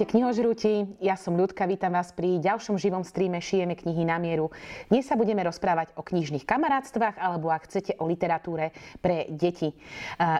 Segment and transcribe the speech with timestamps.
[0.00, 4.48] Ahojte knihožrúti, ja som Ľudka, vítam vás pri ďalšom živom streame Šijeme knihy na mieru.
[4.88, 8.72] Dnes sa budeme rozprávať o knižných kamarátstvách alebo ak chcete o literatúre
[9.04, 9.76] pre deti.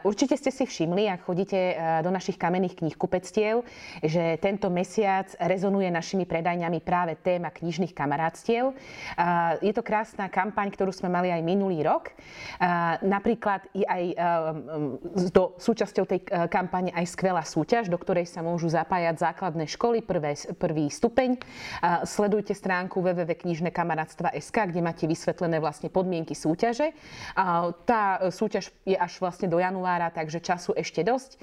[0.01, 3.69] Určite ste si všimli, ak chodíte do našich kamenných kníh kupectiev,
[4.01, 8.73] že tento mesiac rezonuje našimi predajňami práve téma knižných kamarátstiev.
[9.61, 12.17] Je to krásna kampaň, ktorú sme mali aj minulý rok.
[13.05, 14.05] Napríklad je aj
[15.29, 20.39] do súčasťou tej kampane aj skvelá súťaž, do ktorej sa môžu zapájať základné školy, prvé,
[20.55, 21.35] prvý stupeň.
[22.07, 26.95] Sledujte stránku www.knižnekamarátstva.sk, kde máte vysvetlené vlastne podmienky súťaže.
[27.83, 31.43] Tá súťaž je až vlastne do januára, takže času ešte dosť.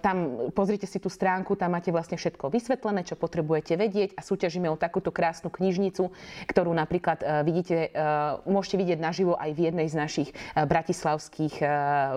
[0.00, 0.16] Tam
[0.56, 4.80] pozrite si tú stránku, tam máte vlastne všetko vysvetlené, čo potrebujete vedieť a súťažíme o
[4.80, 6.08] takúto krásnu knižnicu,
[6.48, 8.00] ktorú napríklad e, vidíte, e,
[8.48, 11.60] môžete vidieť naživo aj v jednej z našich e, bratislavských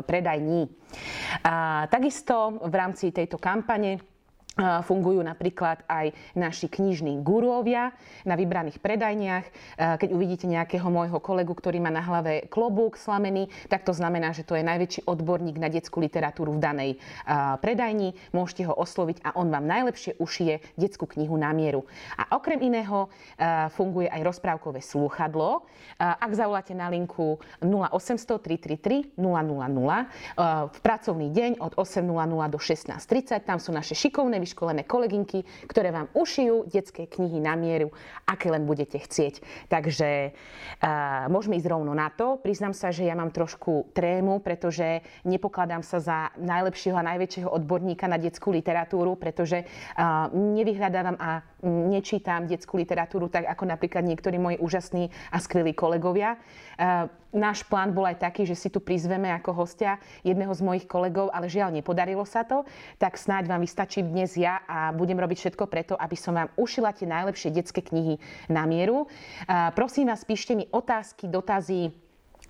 [0.07, 0.71] predajní.
[1.43, 4.14] A takisto v rámci tejto kampane
[4.57, 7.91] Fungujú napríklad aj naši knižní guruovia
[8.23, 9.45] na vybraných predajniach.
[9.75, 14.47] Keď uvidíte nejakého môjho kolegu, ktorý má na hlave klobúk slamený, tak to znamená, že
[14.47, 16.91] to je najväčší odborník na detskú literatúru v danej
[17.59, 18.15] predajni.
[18.31, 21.83] Môžete ho osloviť a on vám najlepšie ušije detskú knihu na mieru.
[22.15, 23.11] A okrem iného
[23.75, 25.67] funguje aj rozprávkové slúchadlo.
[25.99, 32.05] Ak zavoláte na linku 0800 333 000 v pracovný deň od 8.00
[32.51, 37.89] do 16.30, tam sú naše šikovné vyškolené kolegynky, ktoré vám ušijú detské knihy na mieru,
[38.29, 39.41] aké len budete chcieť.
[39.67, 42.37] Takže uh, môžeme ísť rovno na to.
[42.37, 48.05] Priznám sa, že ja mám trošku trému, pretože nepokladám sa za najlepšieho a najväčšieho odborníka
[48.05, 54.61] na detskú literatúru, pretože uh, nevyhľadávam a nečítam detskú literatúru tak ako napríklad niektorí moji
[54.61, 56.37] úžasní a skvelí kolegovia.
[56.77, 60.85] Uh, náš plán bol aj taký, že si tu prizveme ako hostia jedného z mojich
[60.87, 62.63] kolegov, ale žiaľ nepodarilo sa to,
[62.95, 66.95] tak snáď vám vystačí dnes ja a budem robiť všetko preto, aby som vám ušila
[66.95, 69.11] tie najlepšie detské knihy na mieru.
[69.75, 71.91] Prosím vás, píšte mi otázky, dotazy,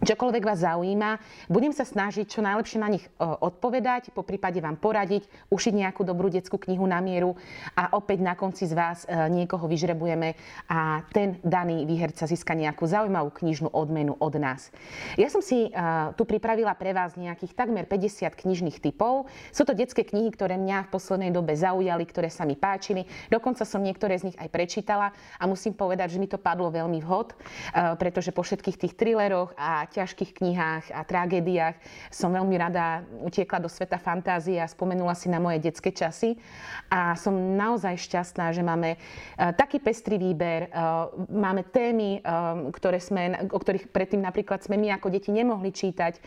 [0.03, 1.21] čokoľvek vás zaujíma.
[1.47, 6.03] Budem sa snažiť čo najlepšie na nich e, odpovedať, po prípade vám poradiť, ušiť nejakú
[6.03, 7.39] dobrú detskú knihu na mieru
[7.79, 10.35] a opäť na konci z vás e, niekoho vyžrebujeme
[10.67, 14.73] a ten daný výherca získa nejakú zaujímavú knižnú odmenu od nás.
[15.15, 15.79] Ja som si e,
[16.19, 19.31] tu pripravila pre vás nejakých takmer 50 knižných typov.
[19.55, 23.07] Sú to detské knihy, ktoré mňa v poslednej dobe zaujali, ktoré sa mi páčili.
[23.31, 26.99] Dokonca som niektoré z nich aj prečítala a musím povedať, že mi to padlo veľmi
[27.03, 27.37] vhod,
[27.99, 31.75] pretože po všetkých tých thrilleroch a ťažkých knihách a tragédiách
[32.09, 36.37] som veľmi rada utiekla do sveta fantázie a spomenula si na moje detské časy.
[36.89, 38.97] A som naozaj šťastná, že máme e,
[39.57, 40.79] taký pestrý výber, e,
[41.33, 42.29] máme témy, e,
[42.75, 46.17] ktoré sme, o ktorých predtým napríklad sme my ako deti nemohli čítať.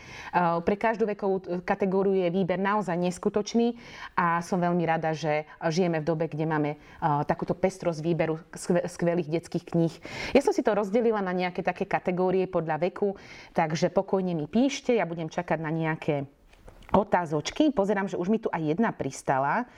[0.63, 3.75] Pre každú vekovú kategóriu je výber naozaj neskutočný
[4.13, 6.71] a som veľmi rada, že žijeme v dobe, kde máme
[7.25, 8.39] takúto pestrosť výberu
[8.85, 9.93] skvelých detských kníh.
[10.35, 13.15] Ja som si to rozdelila na nejaké také kategórie podľa veku.
[13.53, 16.29] Takže pokojne mi píšte, ja budem čakať na nejaké
[16.93, 17.69] otázočky.
[17.73, 19.69] Pozerám, že už mi tu aj jedna pristala.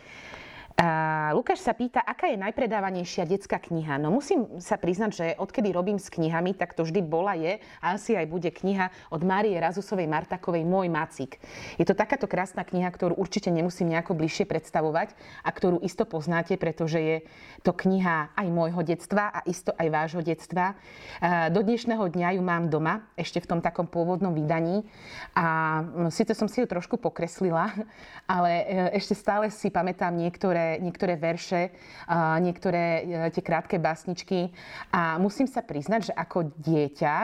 [1.31, 3.95] Lukáš sa pýta, aká je najpredávanejšia detská kniha.
[3.99, 7.95] No musím sa priznať, že odkedy robím s knihami, tak to vždy bola je a
[7.95, 11.39] asi aj bude kniha od Márie Razusovej Martakovej Môj macik.
[11.79, 16.55] Je to takáto krásna kniha, ktorú určite nemusím nejako bližšie predstavovať a ktorú isto poznáte,
[16.59, 17.17] pretože je
[17.63, 20.75] to kniha aj môjho detstva a isto aj vášho detstva.
[21.51, 24.83] Do dnešného dňa ju mám doma, ešte v tom takom pôvodnom vydaní
[25.35, 25.79] a
[26.11, 27.71] síce som si ju trošku pokreslila,
[28.29, 28.63] ale e,
[28.99, 31.61] ešte stále si pamätám niektoré niektoré, niektoré verše,
[32.37, 34.53] niektoré e, tie krátke básničky.
[34.93, 37.15] A musím sa priznať, že ako dieťa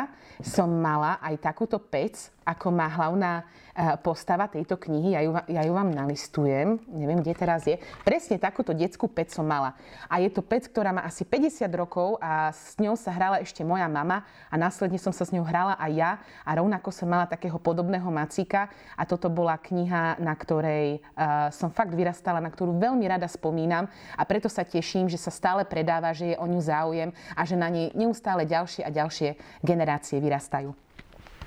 [0.41, 3.43] som mala aj takúto pec, ako má hlavná
[3.77, 7.77] Eh, postava tejto knihy, ja ju, ja ju vám nalistujem, neviem, kde teraz je.
[8.01, 9.77] Presne takúto detskú pec som mala.
[10.09, 13.61] A je to pec, ktorá má asi 50 rokov a s ňou sa hrala ešte
[13.61, 17.29] moja mama a následne som sa s ňou hrala aj ja a rovnako som mala
[17.29, 18.65] takého podobného macíka
[18.97, 23.85] a toto bola kniha, na ktorej uh, som fakt vyrastala, na ktorú veľmi rada spomínam
[24.17, 27.53] a preto sa teším, že sa stále predáva, že je o ňu záujem a že
[27.53, 30.86] na nej neustále ďalšie a ďalšie generácie vyrastajú.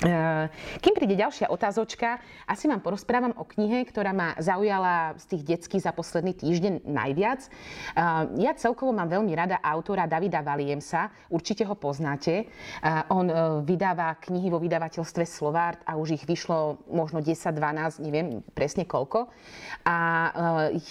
[0.00, 0.48] Eh,
[0.80, 5.84] kým príde ďalšia otázočka, asi vám porozprávam o knihe, ktorá ma zaujala z tých detských
[5.84, 7.44] za posledný týždeň najviac.
[7.44, 12.48] Eh, ja celkovo mám veľmi rada autora Davida Valiemsa, určite ho poznáte.
[12.48, 13.28] Eh, on
[13.60, 19.28] vydáva knihy vo vydavateľstve Slovart a už ich vyšlo možno 10-12, neviem presne koľko.
[19.84, 19.96] A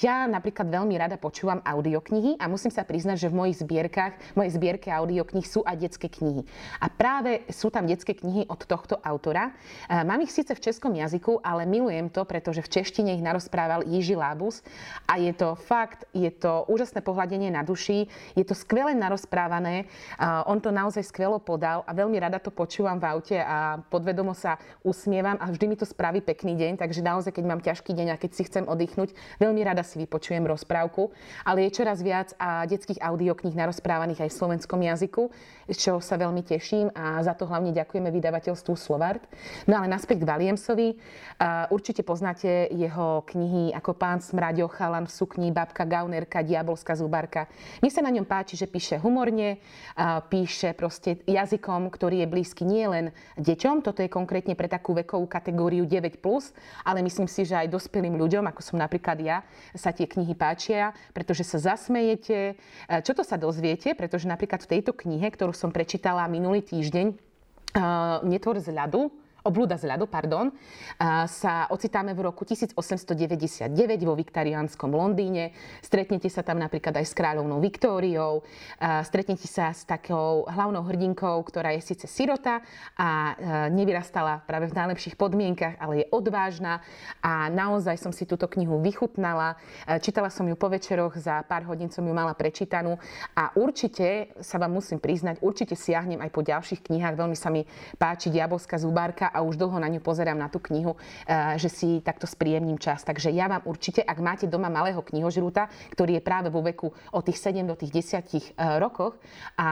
[0.02, 4.46] ja napríklad veľmi rada počúvam audioknihy a musím sa priznať, že v mojich zbierkach, v
[4.46, 6.46] mojej zbierke audioknih sú aj detské knihy.
[6.80, 9.52] A práve sú tam detské knihy od tohto autora.
[9.90, 14.16] Mám ich síce v českom jazyku, ale milujem to, pretože v češtine ich narozprával Jiži
[14.16, 14.62] Lábus.
[15.10, 18.06] A je to fakt, je to úžasné pohľadenie na duši,
[18.38, 19.90] je to skvelé narozprávané,
[20.46, 24.62] on to naozaj skvelo podal a veľmi rada to počúvam v aute a podvedomo sa
[24.86, 28.20] usmievam a vždy mi to spraví pekný deň, takže naozaj, keď mám ťažký deň a
[28.22, 31.10] keď si chcem oddychnúť, veľmi rada si vypočujem rozprávku,
[31.48, 35.24] ale je čoraz viac a detských audiokníh narozprávaných aj v slovenskom jazyku,
[35.74, 39.22] čoho sa veľmi teším a za to hlavne ďakujeme vydavateľstvu Slovart.
[39.70, 40.98] No ale naspäť k Valiemsovi.
[41.70, 47.46] Určite poznáte jeho knihy ako Pán Smraďo, Chalan v sukni, Babka Gaunerka, Diabolská zubarka.
[47.86, 49.62] Mne sa na ňom páči, že píše humorne,
[50.34, 55.86] píše proste jazykom, ktorý je blízky nielen deťom, toto je konkrétne pre takú vekovú kategóriu
[55.86, 56.18] 9+,
[56.82, 59.46] ale myslím si, že aj dospelým ľuďom, ako som napríklad ja,
[59.78, 62.58] sa tie knihy páčia, pretože sa zasmejete.
[63.06, 63.94] Čo to sa dozviete?
[63.94, 67.29] Pretože napríklad v tejto knihe, ktorú som prečítala minulý týždeň,
[68.26, 70.52] Netvor z ľadu, Oblúda z ľadu, pardon,
[71.32, 73.72] sa ocitáme v roku 1899
[74.04, 75.56] vo viktoriánskom Londýne.
[75.80, 78.44] Stretnete sa tam napríklad aj s kráľovnou Viktóriou,
[79.08, 82.60] stretnete sa s takou hlavnou hrdinkou, ktorá je síce sirota
[83.00, 83.40] a
[83.72, 86.84] nevyrastala práve v najlepších podmienkach, ale je odvážna
[87.24, 89.56] a naozaj som si túto knihu vychutnala.
[90.04, 93.00] Čítala som ju po večeroch, za pár hodín som ju mala prečítanú
[93.40, 97.16] a určite sa vám musím priznať, určite siahnem aj po ďalších knihách.
[97.16, 97.64] Veľmi sa mi
[97.96, 101.90] páči Diabolská zubárka a už dlho na ňu pozerám na tú knihu, eh, že si
[102.02, 103.06] takto spríjemním čas.
[103.06, 107.24] Takže ja vám určite, ak máte doma malého knihožrúta, ktorý je práve vo veku od
[107.24, 109.22] tých 7 do tých 10 eh, rokoch
[109.60, 109.70] a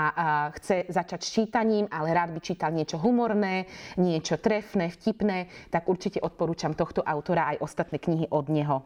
[0.54, 3.66] chce začať s čítaním, ale rád by čítal niečo humorné,
[3.98, 8.84] niečo trefné, vtipné, tak určite odporúčam tohto autora aj ostatné knihy od neho.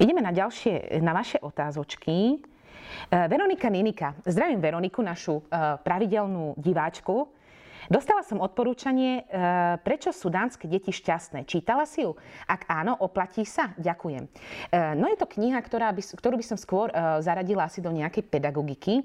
[0.00, 2.40] Ideme na ďalšie, na vaše otázočky.
[3.10, 4.16] Eh, Veronika Ninika.
[4.24, 5.42] Zdravím Veroniku, našu
[5.84, 7.33] pravidelnú diváčku.
[7.92, 9.36] Dostala som odporúčanie, e,
[9.84, 11.44] prečo sú dánske deti šťastné.
[11.44, 12.16] Čítala si ju?
[12.48, 13.76] Ak áno, oplatí sa?
[13.76, 14.24] Ďakujem.
[14.24, 14.30] E,
[14.96, 18.24] no je to kniha, ktorá by, ktorú by som skôr e, zaradila asi do nejakej
[18.24, 19.04] pedagogiky.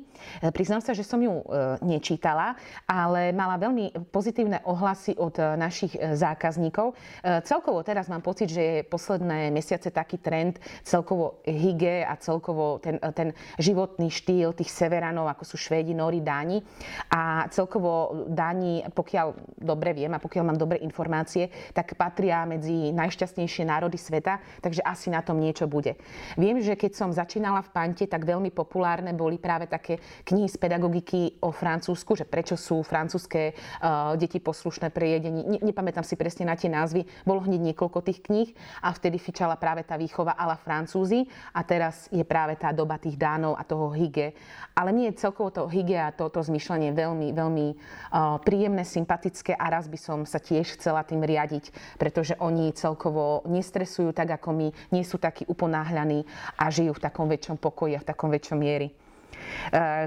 [0.56, 1.44] Priznám sa, že som ju
[1.84, 2.56] nečítala,
[2.88, 6.96] ale mala veľmi pozitívne ohlasy od našich zákazníkov.
[7.44, 13.00] Celkovo teraz mám pocit, že je posledné mesiace taký trend celkovo hygge a celkovo ten,
[13.16, 16.64] ten životný štýl tých severanov, ako sú Švédi, Nóri, Dáni.
[17.12, 19.28] A celkovo Dáni pokiaľ
[19.58, 25.10] dobre viem a pokiaľ mám dobré informácie, tak patria medzi najšťastnejšie národy sveta, takže asi
[25.10, 25.96] na tom niečo bude.
[26.36, 30.58] Viem, že keď som začínala v Pante, tak veľmi populárne boli práve také knihy z
[30.60, 35.42] pedagogiky o Francúzsku, že prečo sú francúzske uh, deti poslušné pre jedení.
[35.46, 38.50] Ne, nepamätám si presne na tie názvy, bolo hneď niekoľko tých kníh
[38.84, 41.26] a vtedy fičala práve tá výchova ala Francúzi
[41.56, 44.36] a teraz je práve tá doba tých Dánov a toho hygge.
[44.76, 49.72] Ale mne je celkovo to hygge a toto zmyšľanie veľmi, veľmi uh, príjemné, sympatické a
[49.72, 54.68] raz by som sa tiež chcela tým riadiť, pretože oni celkovo nestresujú tak ako my,
[54.92, 56.28] nie sú takí uponáhľaní
[56.60, 58.92] a žijú v takom väčšom pokoji a v takom väčšom miery.
[58.92, 58.94] E,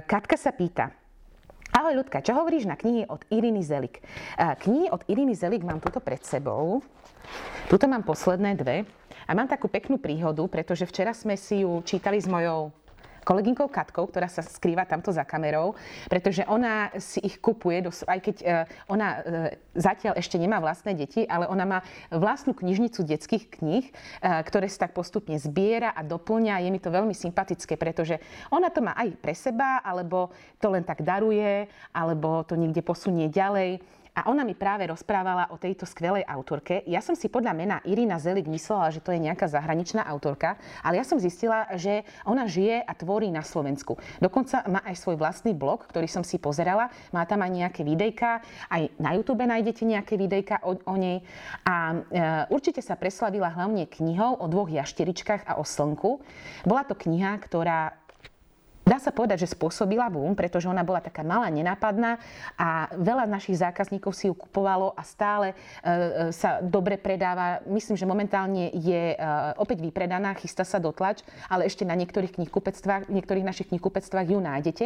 [0.05, 0.93] Katka sa pýta,
[1.73, 4.05] Ahoj ľudka, čo hovoríš na knihy od Iriny Zelik?
[4.37, 6.85] E, knihy od Iriny Zelik mám tuto pred sebou.
[7.73, 8.85] Tuto mám posledné dve.
[9.25, 12.75] A mám takú peknú príhodu, pretože včera sme si ju čítali s mojou
[13.23, 15.79] kolegynkou Katkou, ktorá sa skrýva tamto za kamerou,
[16.11, 18.47] pretože ona si ich kupuje, aj keď e,
[18.91, 19.21] ona e,
[19.79, 21.79] zatiaľ ešte nemá vlastné deti, ale ona má
[22.11, 26.63] vlastnú knižnicu detských kníh, e, ktoré sa tak postupne zbiera a doplňa.
[26.63, 28.19] Je mi to veľmi sympatické, pretože
[28.51, 33.31] ona to má aj pre seba, alebo to len tak daruje, alebo to niekde posunie
[33.31, 34.02] ďalej.
[34.13, 36.85] A ona mi práve rozprávala o tejto skvelej autorke.
[36.85, 41.01] Ja som si podľa mena Irina Zelik myslela, že to je nejaká zahraničná autorka, ale
[41.01, 43.97] ja som zistila, že ona žije a tvorí na Slovensku.
[44.21, 46.93] Dokonca má aj svoj vlastný blog, ktorý som si pozerala.
[47.09, 51.25] Má tam aj nejaké videjka, aj na YouTube nájdete nejaké videjka o, o nej.
[51.65, 51.97] A e,
[52.53, 56.21] určite sa preslavila hlavne knihou o dvoch jašteričkách a o slnku.
[56.69, 57.97] Bola to kniha, ktorá
[58.83, 62.19] Dá sa povedať, že spôsobila boom, pretože ona bola taká malá, nenápadná
[62.59, 65.59] a veľa našich zákazníkov si ju kupovalo a stále e, e,
[66.35, 67.63] sa dobre predáva.
[67.71, 69.17] Myslím, že momentálne je e,
[69.55, 74.85] opäť vypredaná, chystá sa dotlač, ale ešte na niektorých knihkupectvách, niektorých našich knihkupectvách ju nájdete.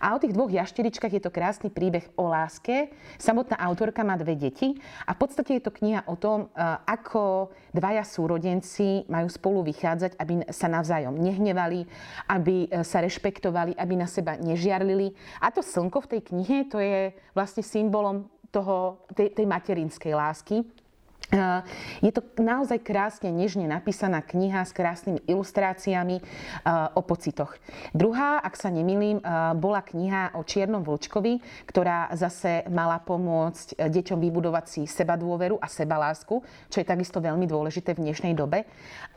[0.00, 2.88] A o tých dvoch jašteričkách je to krásny príbeh o láske.
[3.20, 6.48] Samotná autorka má dve deti a v podstate je to kniha o tom,
[6.88, 11.84] ako dvaja súrodenci majú spolu vychádzať, aby sa navzájom nehnevali,
[12.32, 15.10] aby sa rešpektovali rešpektovali, aby na seba nežiarlili.
[15.42, 20.62] A to slnko v tej knihe, to je vlastne symbolom toho, tej, tej materinskej lásky.
[22.02, 26.22] Je to naozaj krásne, nežne napísaná kniha s krásnymi ilustráciami
[26.94, 27.58] o pocitoch.
[27.90, 29.18] Druhá, ak sa nemýlim,
[29.58, 35.66] bola kniha o Čiernom vlčkovi, ktorá zase mala pomôcť deťom vybudovať si seba dôveru a
[35.66, 38.62] seba lásku, čo je takisto veľmi dôležité v dnešnej dobe.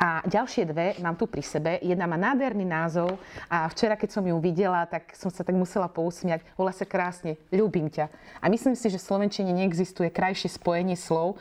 [0.02, 1.78] A ďalšie dve mám tu pri sebe.
[1.78, 3.22] Jedna má nádherný názov
[3.54, 6.42] a včera, keď som ju videla, tak som sa tak musela pousmiať.
[6.58, 8.10] Volá sa krásne Ľúbim ťa.
[8.42, 11.38] A myslím si, že v Slovenčine neexistuje krajšie spojenie slov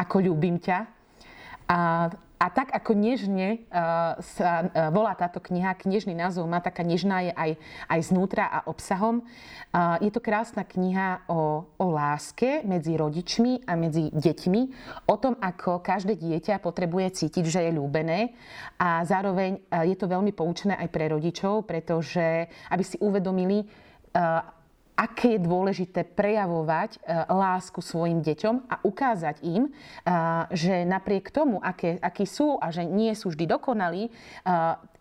[0.00, 0.88] ako ľúbim ťa.
[1.70, 2.08] A,
[2.40, 7.30] a tak ako nežne uh, sa uh, volá táto kniha, knižný názov má taká nežná
[7.30, 7.50] je aj,
[7.86, 9.22] aj znútra a obsahom.
[9.70, 14.62] Uh, je to krásna kniha o, o láske medzi rodičmi a medzi deťmi,
[15.06, 18.34] o tom, ako každé dieťa potrebuje cítiť, že je ľúbené
[18.80, 24.42] a zároveň uh, je to veľmi poučené aj pre rodičov, pretože aby si uvedomili, uh,
[25.00, 29.70] aké je dôležité prejavovať e, lásku svojim deťom a ukázať im, e,
[30.52, 34.10] že napriek tomu, aké, akí sú a že nie sú vždy dokonalí, e,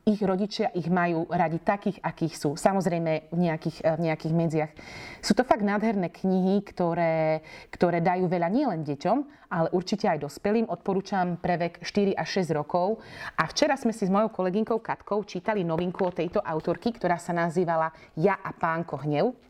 [0.07, 2.49] ich rodičia ich majú radi takých, akých sú.
[2.57, 4.71] Samozrejme v nejakých, v nejakých medziach.
[5.21, 9.17] Sú to fakt nádherné knihy, ktoré, ktoré dajú veľa nielen deťom,
[9.53, 10.65] ale určite aj dospelým.
[10.65, 12.97] Odporúčam pre vek 4 až 6 rokov.
[13.37, 17.35] A včera sme si s mojou kolegynkou Katkou čítali novinku o tejto autorky, ktorá sa
[17.35, 19.48] nazývala Ja a pánko hnev.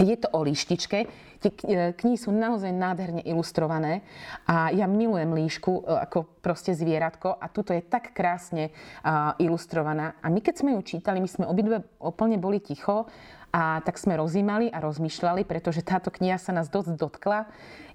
[0.00, 0.98] Je to o líštičke.
[1.40, 4.04] Tie e, knihy sú naozaj nádherne ilustrované
[4.44, 8.72] a ja milujem líšku e, ako proste zvieratko a tuto je tak krásne
[9.40, 10.16] ilustrovaná.
[10.20, 13.08] A my keď sme ju čítali, my sme obidve úplne boli ticho
[13.52, 17.48] a tak sme rozímali a rozmýšľali, pretože táto kniha sa nás dosť dotkla.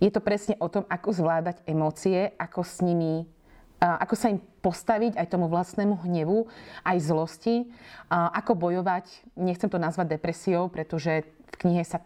[0.04, 3.30] Je to presne o tom, ako zvládať emócie, ako s nimi
[3.80, 6.50] ako sa im postaviť aj tomu vlastnému hnevu,
[6.82, 7.70] aj zlosti,
[8.10, 12.04] ako bojovať, nechcem to nazvať depresiou, pretože v knihe sa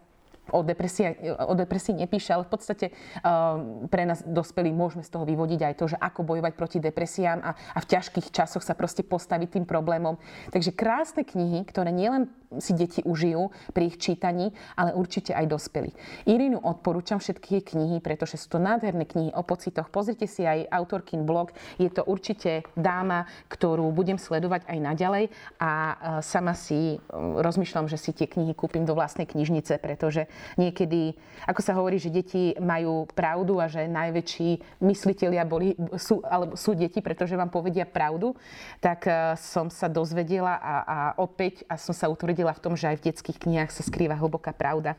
[0.52, 5.24] o depresii, o depresii nepíše, ale v podstate uh, pre nás dospelí môžeme z toho
[5.24, 9.06] vyvodiť aj to, že ako bojovať proti depresiám a, a v ťažkých časoch sa proste
[9.06, 10.18] postaviť tým problémom.
[10.50, 15.94] Takže krásne knihy, ktoré nielen si deti užijú pri ich čítaní, ale určite aj dospelí.
[16.26, 19.86] Irínu odporúčam všetky knihy, pretože sú to nádherné knihy o pocitoch.
[19.86, 21.54] Pozrite si aj autorkin blog.
[21.78, 25.24] Je to určite dáma, ktorú budem sledovať aj naďalej
[25.62, 25.94] a e,
[26.26, 31.14] sama si e, rozmýšľam, že si tie knihy kúpim do vlastnej knižnice, pretože niekedy,
[31.46, 36.76] ako sa hovorí, že deti majú pravdu a že najväčší mysliteľia boli, sú, alebo sú
[36.76, 38.36] deti, pretože vám povedia pravdu,
[38.82, 42.90] tak e, som sa dozvedela a, a opäť a som sa utvrdila v tom, že
[42.90, 44.98] aj v detských knihách sa skrýva hlboká pravda.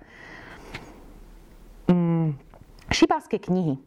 [1.91, 2.39] Mm.
[2.91, 3.79] Šipalské knihy.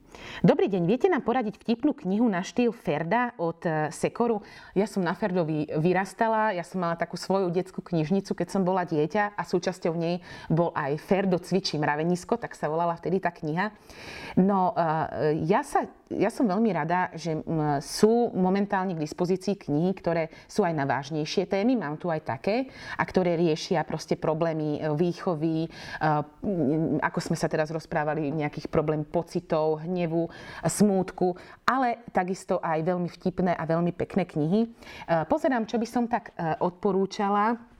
[0.44, 4.44] Dobrý deň, viete nám poradiť vtipnú knihu na štýl Ferda od e, Sekoru?
[4.76, 8.84] Ja som na Ferdovi vyrastala, ja som mala takú svoju detskú knižnicu, keď som bola
[8.84, 10.20] dieťa a súčasťou nej
[10.52, 13.72] bol aj Ferdo cvičí mravenisko, tak sa volala vtedy tá kniha.
[14.36, 17.40] No, e, ja sa ja som veľmi rada, že
[17.82, 22.70] sú momentálne k dispozícii knihy, ktoré sú aj na vážnejšie témy, mám tu aj také,
[22.94, 25.66] a ktoré riešia proste problémy e, výchovy,
[27.00, 30.28] ako sme sa teraz rozprávali, nejakých problém pocitov, hnevu,
[30.68, 31.32] smútku,
[31.64, 34.60] ale takisto aj veľmi vtipné a veľmi pekné knihy.
[34.64, 34.68] E,
[35.24, 37.73] pozerám, čo by som tak odporúčala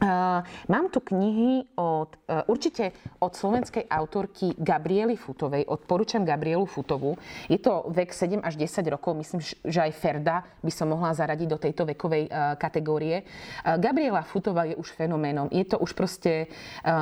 [0.00, 0.40] Uh,
[0.72, 5.68] mám tu knihy od, uh, určite od slovenskej autorky Gabriely Futovej.
[5.68, 7.20] Odporúčam Gabrielu Futovú.
[7.52, 9.12] Je to vek 7 až 10 rokov.
[9.20, 13.28] Myslím, že aj Ferda by som mohla zaradiť do tejto vekovej uh, kategórie.
[13.60, 15.52] Gabriela Futová je už fenoménom.
[15.52, 16.48] Je to už proste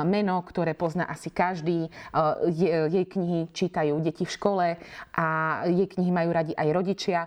[0.03, 1.87] meno, ktoré pozná asi každý.
[2.51, 4.67] Je, jej knihy čítajú deti v škole
[5.15, 5.27] a
[5.67, 7.19] jej knihy majú radi aj rodičia.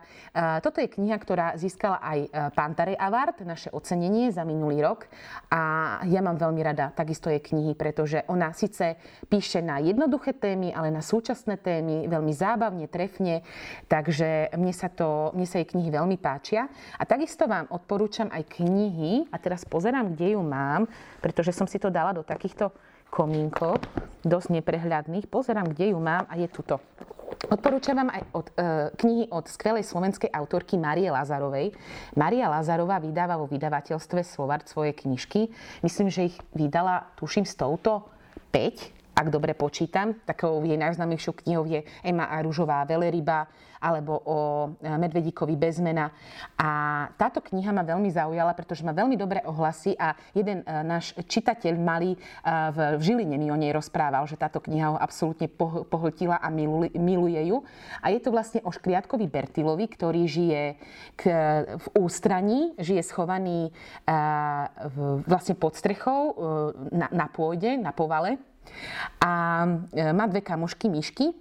[0.61, 2.19] Toto je kniha, ktorá získala aj
[2.53, 5.09] Pantare Award, naše ocenenie za minulý rok
[5.51, 8.97] a ja mám veľmi rada takisto jej knihy, pretože ona síce
[9.29, 13.45] píše na jednoduché témy, ale na súčasné témy veľmi zábavne, trefne,
[13.91, 16.73] takže mne sa, to, mne sa jej knihy veľmi páčia.
[16.97, 20.89] A takisto vám odporúčam aj knihy, a teraz pozerám, kde ju mám,
[21.21, 22.73] pretože som si to dala do takýchto
[23.13, 23.77] komínkov,
[24.25, 25.29] dosť neprehľadných.
[25.29, 26.81] Pozerám, kde ju mám a je tuto.
[27.53, 28.53] Odporúčam vám aj od, e,
[28.97, 31.77] knihy od skvelej slovenskej autorky Marie Lazarovej.
[32.17, 35.53] Maria Lazarová vydáva vo vydavateľstve Slovart svoje knižky.
[35.85, 38.09] Myslím, že ich vydala, tuším, s touto
[38.55, 43.49] 5 ak dobre počítam, takou jej najznámejšou knihou je Ema a rúžová veleryba
[43.83, 44.39] alebo o
[44.79, 46.15] e, Medvedíkovi bezmena.
[46.55, 46.71] A
[47.19, 51.75] táto kniha ma veľmi zaujala, pretože má veľmi dobré ohlasy a jeden e, náš čitateľ
[51.83, 52.19] malý e,
[52.71, 55.51] v Žiline mi o nej rozprával, že táto kniha ho absolútne
[55.91, 56.47] pohltila a
[56.95, 57.67] miluje ju.
[57.99, 60.63] A je to vlastne o Škriatkovi Bertilovi, ktorý žije
[61.75, 63.75] v ústraní, žije schovaný
[65.27, 66.37] vlastne pod strechou
[66.93, 68.52] na, na pôde, na povale
[69.21, 69.33] a
[69.93, 71.33] e, má dve kamošky, myšky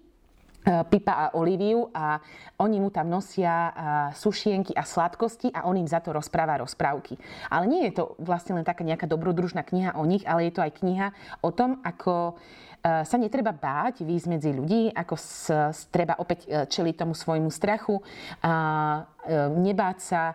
[0.61, 2.21] Pipa a Oliviu a
[2.61, 3.73] oni mu tam nosia
[4.13, 7.17] sušienky a sladkosti a on im za to rozpráva rozprávky.
[7.49, 10.61] Ale nie je to vlastne len taká nejaká dobrodružná kniha o nich, ale je to
[10.61, 11.07] aj kniha
[11.41, 12.37] o tom, ako
[12.81, 15.53] sa netreba báť výjsť medzi ľudí, ako s,
[15.93, 18.01] treba opäť čeliť tomu svojmu strachu,
[18.41, 19.05] a,
[19.53, 20.33] nebáť sa,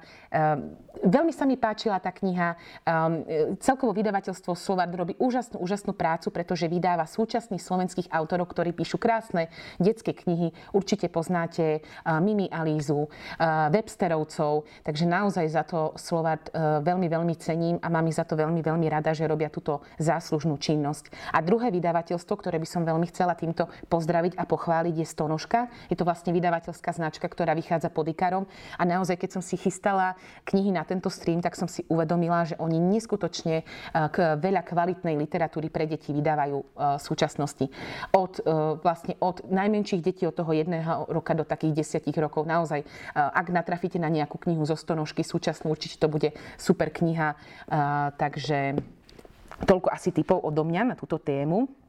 [1.02, 2.54] veľmi sa mi páčila tá kniha.
[3.58, 9.50] Celkovo vydavateľstvo Slovard robí úžasnú, úžasnú prácu, pretože vydáva súčasných slovenských autorov, ktorí píšu krásne
[9.82, 10.54] detské knihy.
[10.70, 11.82] Určite poznáte
[12.22, 13.10] Mimi Alízu,
[13.74, 18.62] Websterovcov, takže naozaj za to Slovard veľmi, veľmi cením a mám ich za to veľmi,
[18.62, 21.10] veľmi rada, že robia túto záslužnú činnosť.
[21.34, 25.72] A druhé vydavateľstvo, ktoré by som veľmi chcela týmto pozdraviť a pochváliť, je Stonožka.
[25.88, 28.44] Je to vlastne vydavateľská značka, ktorá vychádza pod Ikarom.
[28.76, 30.14] A naozaj, keď som si chystala
[30.44, 33.64] knihy na tento stream, tak som si uvedomila, že oni neskutočne eh,
[34.12, 36.66] k veľa kvalitnej literatúry pre deti vydávajú eh,
[36.96, 37.66] v súčasnosti.
[38.12, 38.44] Od, eh,
[38.80, 42.44] vlastne od najmenších detí od toho jedného roka do takých desiatich rokov.
[42.46, 47.38] Naozaj, ak natrafíte na nejakú knihu zo stonožky súčasnú, určite to bude super kniha.
[48.16, 48.76] Takže
[49.64, 51.85] toľko asi typov odo mňa na túto tému.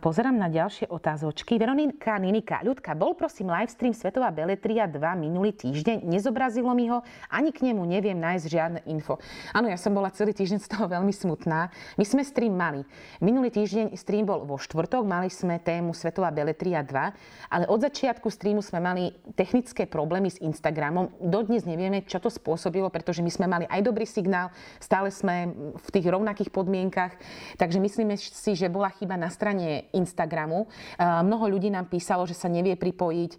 [0.00, 1.60] Pozerám na ďalšie otázočky.
[1.60, 2.64] Veronika Ninika.
[2.64, 6.06] Ľudka, bol prosím livestream Svetová Beletria 2 minulý týždeň.
[6.08, 9.20] Nezobrazilo mi ho, ani k nemu neviem nájsť žiadne info.
[9.52, 11.68] Áno, ja som bola celý týždeň z toho veľmi smutná.
[12.00, 12.88] My sme stream mali.
[13.20, 18.32] Minulý týždeň stream bol vo štvrtok, mali sme tému Svetová Beletria 2, ale od začiatku
[18.32, 21.12] streamu sme mali technické problémy s Instagramom.
[21.20, 25.88] Dodnes nevieme, čo to spôsobilo, pretože my sme mali aj dobrý signál, stále sme v
[25.92, 27.12] tých rovnakých podmienkach,
[27.60, 30.70] takže myslíme si, že bola chyba na strane Instagramu.
[31.02, 33.32] Mnoho ľudí nám písalo, že sa nevie pripojiť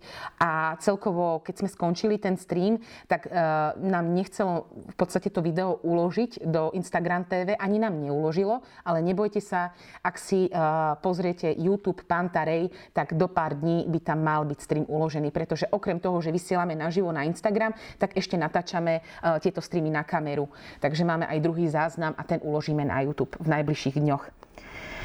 [0.44, 3.32] a celkovo, keď sme skončili ten stream, tak
[3.80, 9.40] nám nechcelo v podstate to video uložiť do Instagram TV, ani nám neuložilo, ale nebojte
[9.40, 9.72] sa,
[10.04, 10.52] ak si
[11.00, 16.04] pozriete YouTube Pantarej, tak do pár dní by tam mal byť stream uložený, pretože okrem
[16.04, 19.02] toho, že vysielame naživo na Instagram, tak ešte natáčame
[19.40, 20.52] tieto streamy na kameru.
[20.84, 24.39] Takže máme aj druhý záznam a ten uložíme na YouTube v najbližších dňoch.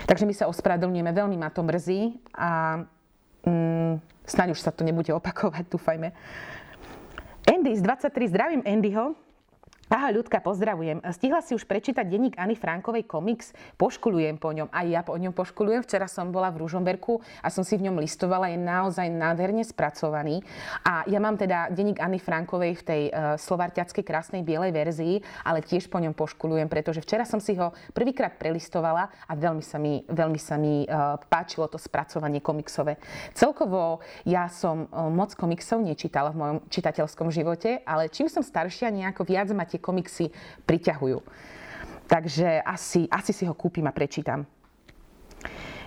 [0.05, 2.83] Takže my sa ospravedlňujeme, veľmi ma to mrzí a
[3.49, 6.13] mm, snáď už sa to nebude opakovať, dúfajme.
[7.45, 9.17] Andy z 23, zdravím Andyho.
[9.95, 11.07] Ahoj ľudka, pozdravujem.
[11.15, 13.55] Stihla si už prečítať denník Ani Frankovej komiks?
[13.79, 14.67] Poškulujem po ňom.
[14.75, 15.87] Aj ja po ňom poškulujem.
[15.87, 18.51] Včera som bola v Ružomberku a som si v ňom listovala.
[18.51, 20.43] Je naozaj nádherne spracovaný.
[20.83, 25.63] A ja mám teda denník Ani Frankovej v tej uh, slovarťackej krásnej bielej verzii, ale
[25.63, 30.03] tiež po ňom poškulujem, pretože včera som si ho prvýkrát prelistovala a veľmi sa mi,
[30.11, 32.99] veľmi sa mi uh, páčilo to spracovanie komiksové.
[33.31, 38.91] Celkovo ja som uh, moc komiksov nečítala v mojom čitateľskom živote, ale čím som staršia,
[38.91, 40.33] nejako viac ma tie komiksy
[40.65, 41.21] priťahujú.
[42.09, 44.49] Takže asi, asi si ho kúpim a prečítam.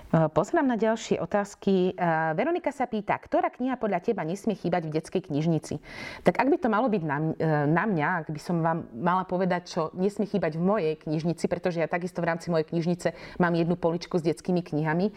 [0.08, 1.92] Eh, pozerám na ďalšie otázky.
[1.92, 5.84] Eh, Veronika sa pýta, ktorá kniha podľa teba nesmie chýbať v detskej knižnici?
[6.24, 9.28] Tak ak by to malo byť na, eh, na mňa, ak by som vám mala
[9.28, 13.52] povedať, čo nesmie chýbať v mojej knižnici, pretože ja takisto v rámci mojej knižnice mám
[13.52, 15.12] jednu poličku s detskými knihami.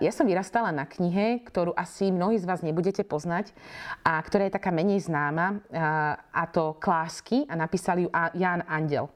[0.00, 3.50] Ja som vyrastala na knihe, ktorú asi mnohí z vás nebudete poznať
[4.04, 5.60] a ktorá je taká menej známa
[6.32, 9.08] a to Klásky a napísal ju Jan Andel.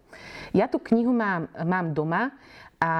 [0.53, 2.33] Ja tú knihu mám, mám doma
[2.81, 2.93] a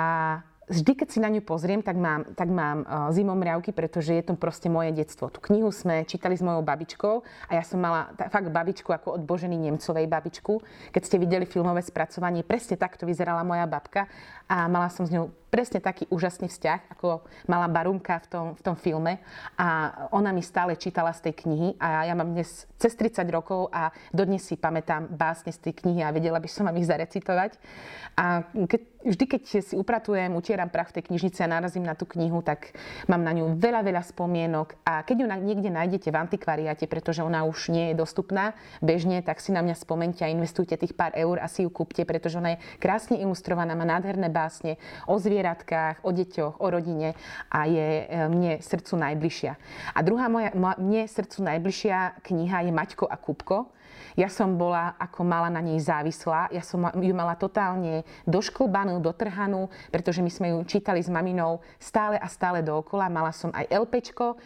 [0.67, 4.35] vždy, keď si na ňu pozriem, tak mám, tak mám uh, zimomriavky, pretože je to
[4.35, 5.31] proste moje detstvo.
[5.31, 9.19] Tú knihu sme čítali s mojou babičkou a ja som mala t- fakt babičku ako
[9.19, 10.63] od Boženy Nemcovej babičku.
[10.91, 14.11] Keď ste videli filmové spracovanie, presne takto vyzerala moja babka
[14.47, 18.63] a mala som s ňou presne taký úžasný vzťah, ako mala Barunka v tom, v
[18.63, 19.23] tom filme
[19.57, 23.73] a ona mi stále čítala z tej knihy a ja mám dnes cez 30 rokov
[23.73, 27.57] a dodnes si pamätám básne z tej knihy a vedela by som vám ich zarecitovať.
[28.21, 32.05] A keď, vždy, keď si upratujem, utieram prach v tej knižnici a narazím na tú
[32.05, 32.77] knihu, tak
[33.09, 37.49] mám na ňu veľa, veľa spomienok a keď ju niekde nájdete v antikvariate, pretože ona
[37.49, 38.53] už nie je dostupná
[38.85, 42.05] bežne, tak si na mňa spomente a investujte tých pár eur a si ju kúpte,
[42.05, 44.77] pretože ona je krásne ilustrovaná, má nádherné básne
[45.09, 47.17] o zvieratkách, o deťoch, o rodine
[47.49, 49.53] a je e, mne srdcu najbližšia.
[49.97, 53.73] A druhá moja, mne srdcu najbližšia kniha je Maťko a Kupko
[54.17, 56.49] ja som bola ako mala na nej závislá.
[56.49, 62.17] Ja som ju mala totálne došklbanú, dotrhanú, pretože my sme ju čítali s maminou stále
[62.17, 63.13] a stále dookola.
[63.13, 64.37] Mala som aj LPčko, e,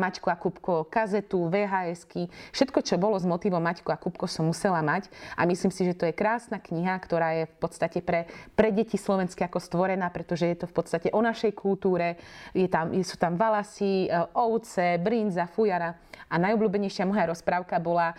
[0.00, 2.32] Maťko a Kupko, kazetu, VHSky.
[2.56, 5.12] Všetko, čo bolo s motivom Maťko a Kupko som musela mať.
[5.36, 8.24] A myslím si, že to je krásna kniha, ktorá je v podstate pre,
[8.56, 8.96] pre deti
[9.38, 12.18] slovenské ako stvorená, pretože je to v podstate o našej kultúre.
[12.50, 15.94] Je tam, sú tam valasy, e, ovce, brinza, fujara.
[16.26, 18.12] A najobľúbenejšia moja rozprávka bola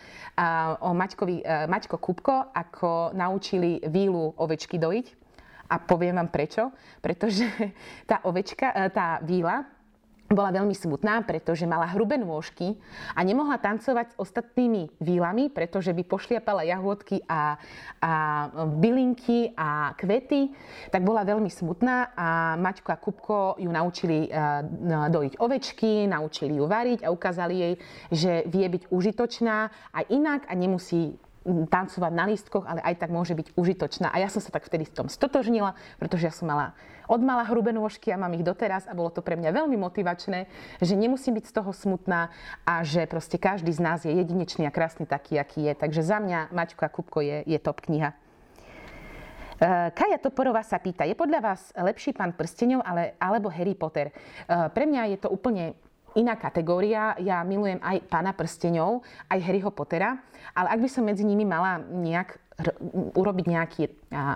[0.79, 5.19] o Maťkovi, e, Maťko Kupko, ako naučili vílu ovečky dojiť.
[5.69, 6.73] a poviem vám prečo.
[6.97, 7.45] Pretože
[8.09, 9.67] tá ovečka, e, tá víla
[10.29, 12.77] bola veľmi smutná, pretože mala hrubé nôžky
[13.17, 17.57] a nemohla tancovať s ostatnými výlami, pretože by pošliapala jahôdky a,
[17.97, 18.11] a
[18.77, 20.53] bylinky a kvety,
[20.93, 22.27] tak bola veľmi smutná a
[22.61, 24.61] Maťko a Kupko ju naučili uh,
[25.09, 27.73] dojiť ovečky, naučili ju variť a ukázali jej,
[28.13, 29.57] že vie byť užitočná
[29.97, 31.17] aj inak a nemusí
[31.49, 34.11] tancovať na lístkoch, ale aj tak môže byť užitočná.
[34.11, 36.77] A ja som sa tak vtedy v tom stotožnila, pretože ja som mala
[37.09, 40.45] od mala hrubé nôžky a mám ich doteraz a bolo to pre mňa veľmi motivačné,
[40.77, 42.29] že nemusím byť z toho smutná
[42.63, 45.73] a že proste každý z nás je jedinečný a krásny taký, aký je.
[45.73, 48.13] Takže za mňa Maťko a Kupko je, je top kniha.
[49.59, 54.07] Eh, Kaja Toporová sa pýta, je podľa vás lepší pán prstenov ale, alebo Harry Potter?
[54.07, 55.75] Eh, pre mňa je to úplne
[56.15, 57.13] iná kategória.
[57.19, 60.21] Ja milujem aj pána prsteňov, aj Harryho Pottera,
[60.55, 62.39] ale ak by som medzi nimi mala nejak
[63.15, 63.83] urobiť nejaký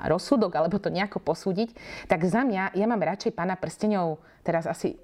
[0.07, 1.75] rozsudok alebo to nejako posúdiť,
[2.07, 4.95] tak za mňa, ja mám radšej pána prsteňov, teraz asi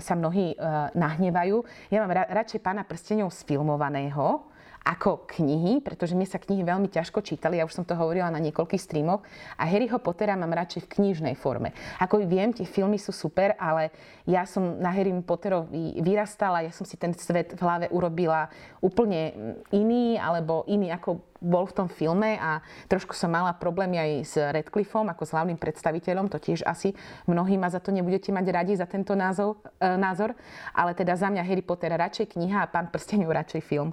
[0.00, 1.60] sa mnohí uh, nahnevajú,
[1.92, 4.48] ja mám ra- radšej pána prsteňov sfilmovaného,
[4.86, 8.38] ako knihy, pretože mne sa knihy veľmi ťažko čítali, ja už som to hovorila na
[8.38, 9.26] niekoľkých streamoch
[9.58, 11.74] a Harryho Pottera mám radšej v knižnej forme.
[11.98, 13.90] Ako viem, tie filmy sú super, ale
[14.30, 18.46] ja som na Harry Potterovi vyrastala, ja som si ten svet v hlave urobila
[18.78, 19.34] úplne
[19.74, 24.34] iný, alebo iný ako bol v tom filme a trošku som mala problémy aj s
[24.38, 26.94] Redcliffom ako s hlavným predstaviteľom, to tiež asi
[27.26, 30.32] mnohí ma za to nebudete mať radi za tento názov, e, názor,
[30.72, 33.90] ale teda za mňa Harry Potter radšej kniha a Pán prstenov radšej film.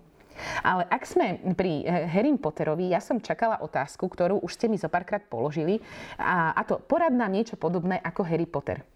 [0.61, 4.77] Ale ak sme pri eh, Harry Potterovi, ja som čakala otázku, ktorú už ste mi
[4.77, 5.81] zo párkrát položili
[6.19, 8.92] a, a to porad nám niečo podobné ako Harry Potter.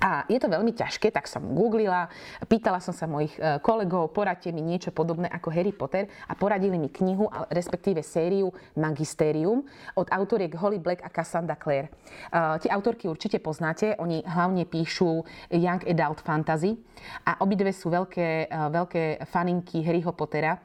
[0.00, 2.08] A je to veľmi ťažké, tak som googlila,
[2.48, 6.80] pýtala som sa mojich e, kolegov, poradte mi niečo podobné ako Harry Potter a poradili
[6.80, 8.48] mi knihu, respektíve sériu
[8.80, 9.60] Magisterium
[10.00, 11.92] od autoriek Holly Black a Cassandra Clare.
[12.32, 15.20] Uh, tie autorky určite poznáte, oni hlavne píšu
[15.52, 16.80] Young Adult Fantasy
[17.28, 20.56] a obidve sú veľké, uh, veľké faninky Harryho Pottera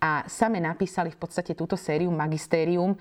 [0.00, 2.94] a same napísali v podstate túto sériu Magisterium,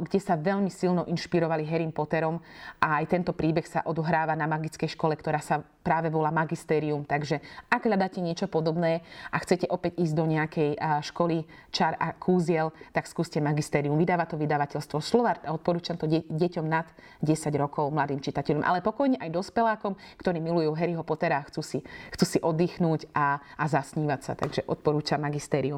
[0.00, 2.38] kde sa veľmi silno inšpirovali Harry Potterom
[2.78, 7.04] a aj tento príbeh sa odohráva na magickej škole, ktorá sa práve volá Magisterium.
[7.04, 10.70] Takže ak hľadáte niečo podobné a chcete opäť ísť do nejakej
[11.04, 11.44] školy
[11.74, 13.98] čar a kúziel, tak skúste Magisterium.
[13.98, 16.86] Vydáva to vydavateľstvo Slovart a odporúčam to deťom nad
[17.24, 21.78] 10 rokov, mladým čitateľom, ale pokojne aj dospelákom, ktorí milujú Harryho Pottera a chcú si,
[22.14, 24.32] chcú si oddychnúť a, a zasnívať sa.
[24.38, 25.73] Takže odporúčam Magisterium.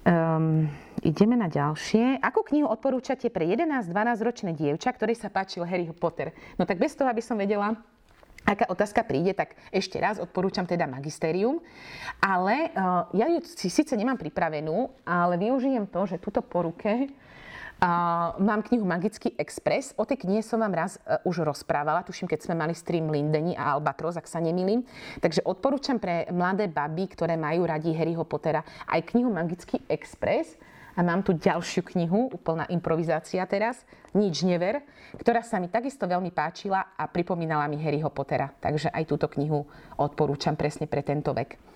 [0.00, 0.64] Um,
[1.04, 2.24] ideme na ďalšie.
[2.24, 3.92] Akú knihu odporúčate pre 11-12
[4.24, 6.32] ročné dievča, ktoré sa páčil Harry Potter?
[6.56, 7.76] No tak bez toho, aby som vedela,
[8.48, 11.60] aká otázka príde, tak ešte raz odporúčam teda Magisterium.
[12.16, 17.12] Ale uh, ja ju síce nemám pripravenú, ale využijem to, že tuto po ruke
[17.80, 19.96] Uh, mám knihu Magický Express.
[19.96, 23.56] O tej knihe som vám raz uh, už rozprávala, tuším, keď sme mali stream Lindeni
[23.56, 24.84] a Albatros, ak sa nemýlim.
[25.24, 30.60] Takže odporúčam pre mladé baby, ktoré majú radi Harryho Pottera, aj knihu Magický Express.
[30.92, 34.84] A mám tu ďalšiu knihu, úplná improvizácia teraz, Nič never,
[35.16, 38.52] ktorá sa mi takisto veľmi páčila a pripomínala mi Harryho Pottera.
[38.60, 39.64] Takže aj túto knihu
[39.96, 41.69] odporúčam presne pre tento vek.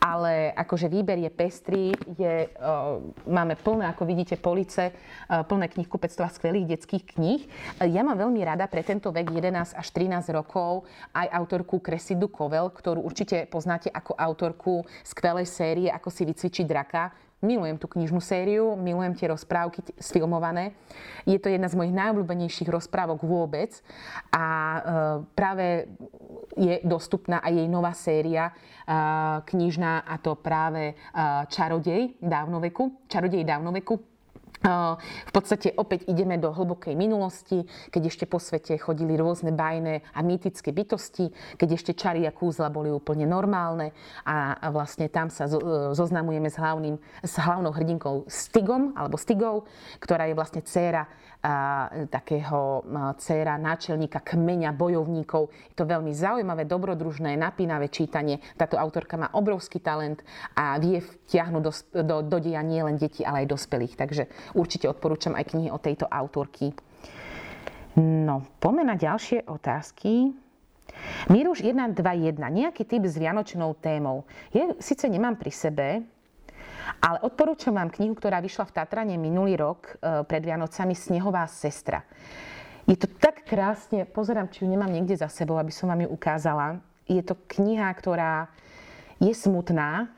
[0.00, 1.84] Ale akože výber je pestrý,
[2.16, 7.42] je, uh, máme plné, ako vidíte, police, uh, plné knihkupectva skvelých detských kníh.
[7.80, 10.84] Uh, ja mám veľmi rada pre tento vek 11 až 13 rokov
[11.16, 14.74] aj autorku Kresidu Kovel, ktorú určite poznáte ako autorku
[15.06, 20.72] skvelej série Ako si vycvičiť draka Milujem tú knižnú sériu, milujem tie rozprávky sfilmované.
[21.28, 23.84] Je to jedna z mojich najobľúbenejších rozprávok vôbec
[24.32, 24.78] a e,
[25.36, 25.92] práve
[26.56, 28.52] je dostupná aj jej nová séria e,
[29.44, 30.94] knižná a to práve e,
[31.52, 34.13] Čarodej dávnoveku, Čarodej dávnoveku
[34.64, 40.20] v podstate opäť ideme do hlbokej minulosti, keď ešte po svete chodili rôzne bajné a
[40.24, 41.28] mýtické bytosti,
[41.60, 43.92] keď ešte čary a kúzla boli úplne normálne
[44.24, 45.44] a, vlastne tam sa
[45.92, 49.68] zoznamujeme s, hlavným, s hlavnou hrdinkou Stigom, alebo Stigou,
[50.00, 51.04] ktorá je vlastne dcéra
[52.08, 52.80] takého
[53.20, 55.52] dcéra náčelníka kmeňa bojovníkov.
[55.72, 58.40] Je to veľmi zaujímavé, dobrodružné, napínavé čítanie.
[58.56, 60.24] Táto autorka má obrovský talent
[60.56, 63.94] a vie vtiahnuť do, do, do deja nie len deti, ale aj dospelých.
[64.00, 64.22] Takže
[64.56, 66.72] určite odporúčam aj knihy od tejto autorky.
[68.00, 70.32] No, poďme na ďalšie otázky.
[71.28, 74.24] Míruš 121, nejaký typ s vianočnou témou.
[74.50, 75.88] Je, síce nemám pri sebe,
[77.00, 82.04] ale odporúčam vám knihu, ktorá vyšla v Tatrane minulý rok e, pred Vianocami Snehová sestra.
[82.84, 86.08] Je to tak krásne, pozerám, či ju nemám niekde za sebou, aby som vám ju
[86.12, 86.84] ukázala.
[87.08, 88.52] Je to kniha, ktorá
[89.20, 90.12] je smutná,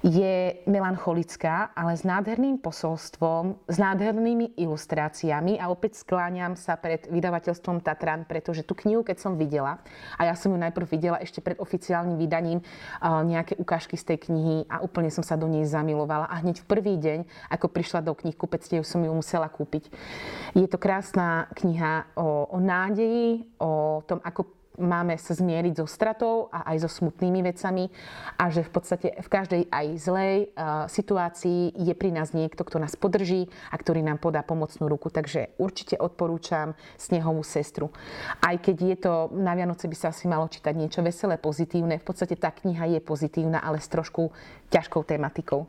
[0.00, 7.84] je melancholická, ale s nádherným posolstvom, s nádhernými ilustráciami a opäť skláňam sa pred vydavateľstvom
[7.84, 9.80] Tatran, pretože tú knihu, keď som videla,
[10.16, 12.60] a ja som ju najprv videla ešte pred oficiálnym vydaním
[13.02, 16.68] nejaké ukážky z tej knihy a úplne som sa do nej zamilovala a hneď v
[16.68, 19.92] prvý deň, ako prišla do knihkupectiev, som ju musela kúpiť.
[20.56, 26.46] Je to krásna kniha o, o nádeji, o tom, ako máme sa zmieriť so stratou
[26.54, 27.90] a aj so smutnými vecami
[28.38, 32.78] a že v podstate v každej aj zlej uh, situácii je pri nás niekto, kto
[32.78, 35.10] nás podrží a ktorý nám podá pomocnú ruku.
[35.10, 37.90] Takže určite odporúčam Snehovú sestru.
[38.38, 42.06] Aj keď je to, na Vianoce by sa asi malo čítať niečo veselé, pozitívne, v
[42.06, 44.30] podstate tá kniha je pozitívna, ale s trošku
[44.70, 45.66] ťažkou tematikou.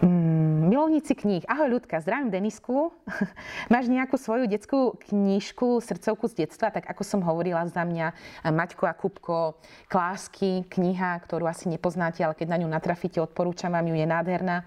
[0.00, 1.42] Mm, milovníci kníh.
[1.50, 2.94] Ahoj ľudka, zdravím Denisku.
[3.74, 8.54] Máš nejakú svoju detskú knižku, srdcovku z detstva, tak ako som hovorila za mňa, eh,
[8.54, 9.58] Maťko a Kupko,
[9.90, 14.62] Klásky, kniha, ktorú asi nepoznáte, ale keď na ňu natrafíte, odporúčam vám ju, je nádherná.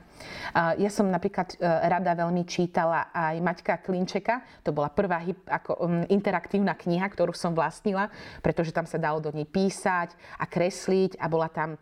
[0.53, 4.45] Ja som napríklad e, rada veľmi čítala aj Maťka Klinčeka.
[4.61, 8.13] To bola prvá ako, interaktívna kniha, ktorú som vlastnila,
[8.45, 11.77] pretože tam sa dalo do nej písať a kresliť a bola tam e,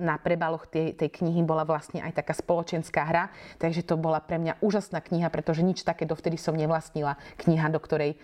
[0.00, 3.24] na prebaloch tej, tej knihy bola vlastne aj taká spoločenská hra.
[3.60, 7.20] Takže to bola pre mňa úžasná kniha, pretože nič také dovtedy som nevlastnila.
[7.36, 8.16] Kniha, do ktorej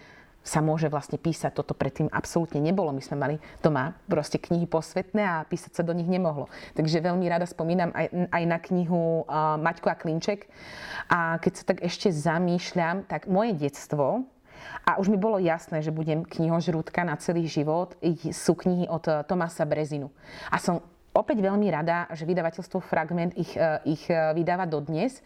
[0.43, 1.55] sa môže vlastne písať.
[1.55, 2.91] Toto predtým absolútne nebolo.
[2.91, 6.51] My sme mali doma proste knihy posvetné a písať sa do nich nemohlo.
[6.75, 10.51] Takže veľmi rada spomínam aj, aj na knihu uh, Maťko a Klinček.
[11.07, 14.27] A keď sa tak ešte zamýšľam, tak moje detstvo,
[14.87, 17.99] a už mi bolo jasné, že budem knihožrúdka na celý život,
[18.31, 20.11] sú knihy od uh, Tomasa Brezinu.
[20.51, 20.83] A som
[21.15, 25.23] opäť veľmi rada, že vydavateľstvo Fragment ich, uh, ich uh, vydáva dodnes.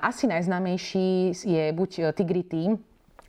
[0.00, 2.80] Asi najznámejší je buď Tigri Team,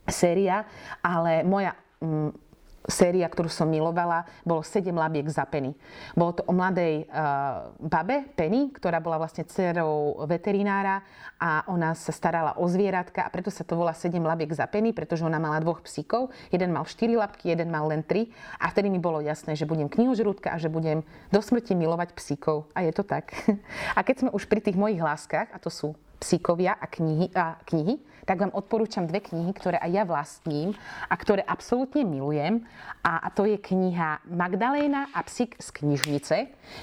[0.09, 0.65] séria,
[1.01, 2.45] ale moja mm,
[2.89, 5.73] séria, ktorú som milovala, bolo 7 labiek za Penny.
[6.13, 11.01] Bolo to o mladej uh, babe Penny, ktorá bola vlastne dcerou veterinára
[11.41, 14.93] a ona sa starala o zvieratka a preto sa to volá 7 labiek za Penny,
[14.93, 16.29] pretože ona mala dvoch psíkov.
[16.53, 18.29] Jeden mal 4 labky, jeden mal len 3
[18.61, 21.01] a vtedy mi bolo jasné, že budem knihožrúdka a že budem
[21.33, 22.69] do smrti milovať psíkov.
[22.77, 23.33] A je to tak.
[23.97, 27.59] A keď sme už pri tých mojich láskach, a to sú psíkovia a knihy, a
[27.65, 30.73] knihy tak vám odporúčam dve knihy, ktoré aj ja vlastním
[31.05, 32.65] a ktoré absolútne milujem.
[33.05, 36.35] A, to je kniha Magdaléna a psík z knižnice.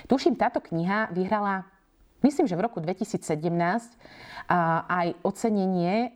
[0.07, 1.67] Tuším, táto kniha vyhrala
[2.23, 3.19] Myslím, že v roku 2017
[4.87, 6.15] aj ocenenie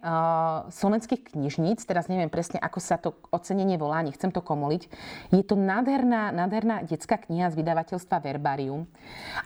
[0.70, 4.86] slovenských knižníc, teraz neviem presne, ako sa to ocenenie volá, nechcem to komoliť.
[5.34, 8.86] Je to nádherná, nádherná detská kniha z vydavateľstva Verbarium.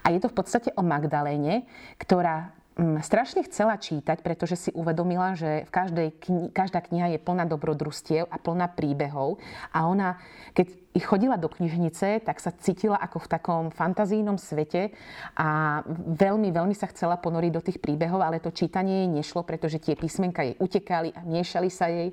[0.05, 1.65] A je to v podstate o Magdaléne,
[1.97, 7.45] ktorá strašne chcela čítať, pretože si uvedomila, že v každej kni- každá kniha je plná
[7.45, 9.43] dobrodružstiev a plná príbehov.
[9.75, 10.17] A ona,
[10.55, 14.91] keď chodila do knižnice, tak sa cítila ako v takom fantazijnom svete
[15.39, 15.81] a
[16.19, 19.95] veľmi, veľmi sa chcela ponoriť do tých príbehov, ale to čítanie jej nešlo, pretože tie
[19.95, 22.11] písmenka jej utekali a miešali sa jej.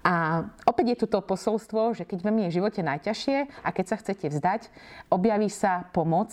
[0.00, 3.84] A opäť je tu to posolstvo, že keď vám je v živote najťažšie a keď
[3.84, 4.72] sa chcete vzdať,
[5.12, 6.32] objaví sa pomoc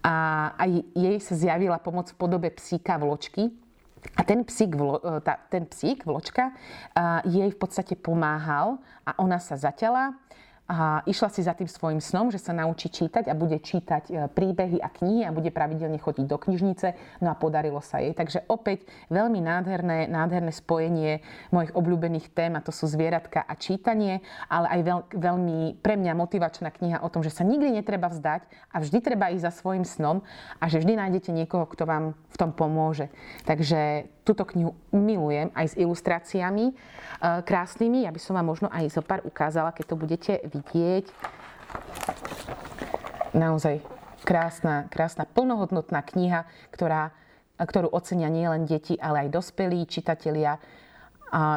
[0.00, 3.52] a aj jej sa zjavila pomoc v podobe psíka vločky.
[4.18, 6.50] A ten psík, e, tá, ten psík, vločka,
[7.22, 10.18] jej v podstate pomáhal a ona sa zaťala
[10.70, 14.12] a išla si za tým svojim snom, že sa naučí čítať a bude čítať e,
[14.30, 16.94] príbehy a knihy a bude pravidelne chodiť do knižnice.
[17.18, 18.14] No a podarilo sa jej.
[18.14, 21.20] Takže opäť veľmi nádherné, nádherné spojenie
[21.50, 26.12] mojich obľúbených tém a to sú zvieratka a čítanie, ale aj veľ, veľmi pre mňa
[26.14, 29.82] motivačná kniha o tom, že sa nikdy netreba vzdať a vždy treba ísť za svojim
[29.82, 30.22] snom
[30.62, 33.10] a že vždy nájdete niekoho, kto vám v tom pomôže.
[33.50, 36.74] Takže túto knihu milujem aj s ilustráciami e,
[37.42, 38.06] krásnymi.
[38.06, 41.10] Ja by som vám možno aj zo pár ukázala, keď to budete vidieť.
[43.34, 43.82] Naozaj
[44.22, 47.10] krásna, krásna plnohodnotná kniha, ktorá,
[47.58, 50.62] ktorú ocenia nielen deti, ale aj dospelí čitatelia.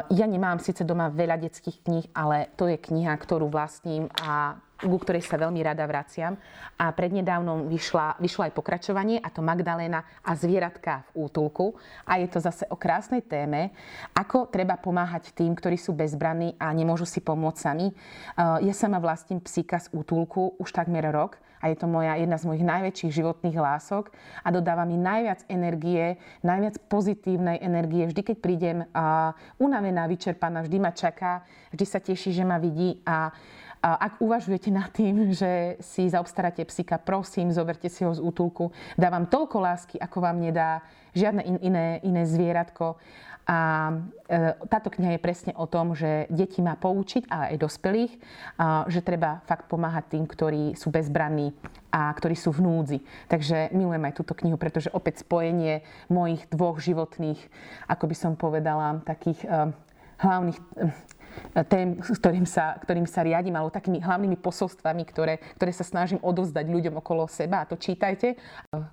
[0.08, 4.98] Ja nemám síce doma veľa detských kníh, ale to je kniha, ktorú vlastním a ku
[5.00, 6.36] ktorej sa veľmi rada vraciam.
[6.76, 11.80] A prednedávnom vyšla, vyšlo aj pokračovanie, a to Magdaléna a zvieratka v útulku.
[12.04, 13.72] A je to zase o krásnej téme,
[14.12, 17.88] ako treba pomáhať tým, ktorí sú bezbranní a nemôžu si pomôcť sami.
[18.38, 22.46] Ja sama vlastním psíka z útulku už takmer rok a je to moja jedna z
[22.46, 28.06] mojich najväčších životných lások a dodáva mi najviac energie, najviac pozitívnej energie.
[28.06, 28.78] Vždy, keď prídem
[29.58, 31.42] unavená, vyčerpaná, vždy ma čaká,
[31.74, 33.34] vždy sa teší, že ma vidí a
[33.86, 38.74] Ak uvažujete nad tým, že si zaobstaráte psika, prosím, zoberte si ho z útulku.
[38.98, 40.82] Dávam toľko lásky, ako vám nedá
[41.14, 42.98] žiadne in, iné, iné zvieratko.
[43.46, 43.94] A
[44.26, 48.14] e, táto kniha je presne o tom, že deti má poučiť, ale aj dospelých,
[48.90, 51.54] že treba fakt pomáhať tým, ktorí sú bezbranní
[51.94, 53.00] a ktorí sú v núdzi.
[53.30, 57.38] Takže milujem aj túto knihu, pretože opäť spojenie mojich dvoch životných,
[57.86, 59.78] ako by som povedala, takých e,
[60.26, 60.58] hlavných
[61.70, 66.66] tém, ktorým sa, ktorým sa riadím, alebo takými hlavnými posolstvami, ktoré, ktoré sa snažím odovzdať
[66.68, 67.64] ľuďom okolo seba.
[67.64, 68.36] A to čítajte,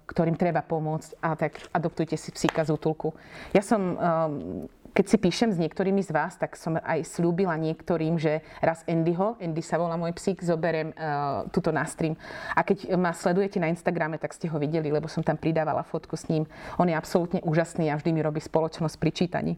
[0.06, 1.18] ktorým treba pomôcť.
[1.22, 3.14] A tak adoptujte si psíka z útulku.
[3.52, 8.20] Ja som um, keď si píšem s niektorými z vás, tak som aj slúbila niektorým,
[8.20, 12.12] že raz Andyho, Andy sa volá môj psík, zoberiem uh, tuto na stream.
[12.52, 16.20] A keď ma sledujete na Instagrame, tak ste ho videli, lebo som tam pridávala fotku
[16.20, 16.44] s ním.
[16.76, 19.52] On je absolútne úžasný a vždy mi robí spoločnosť pri čítaní.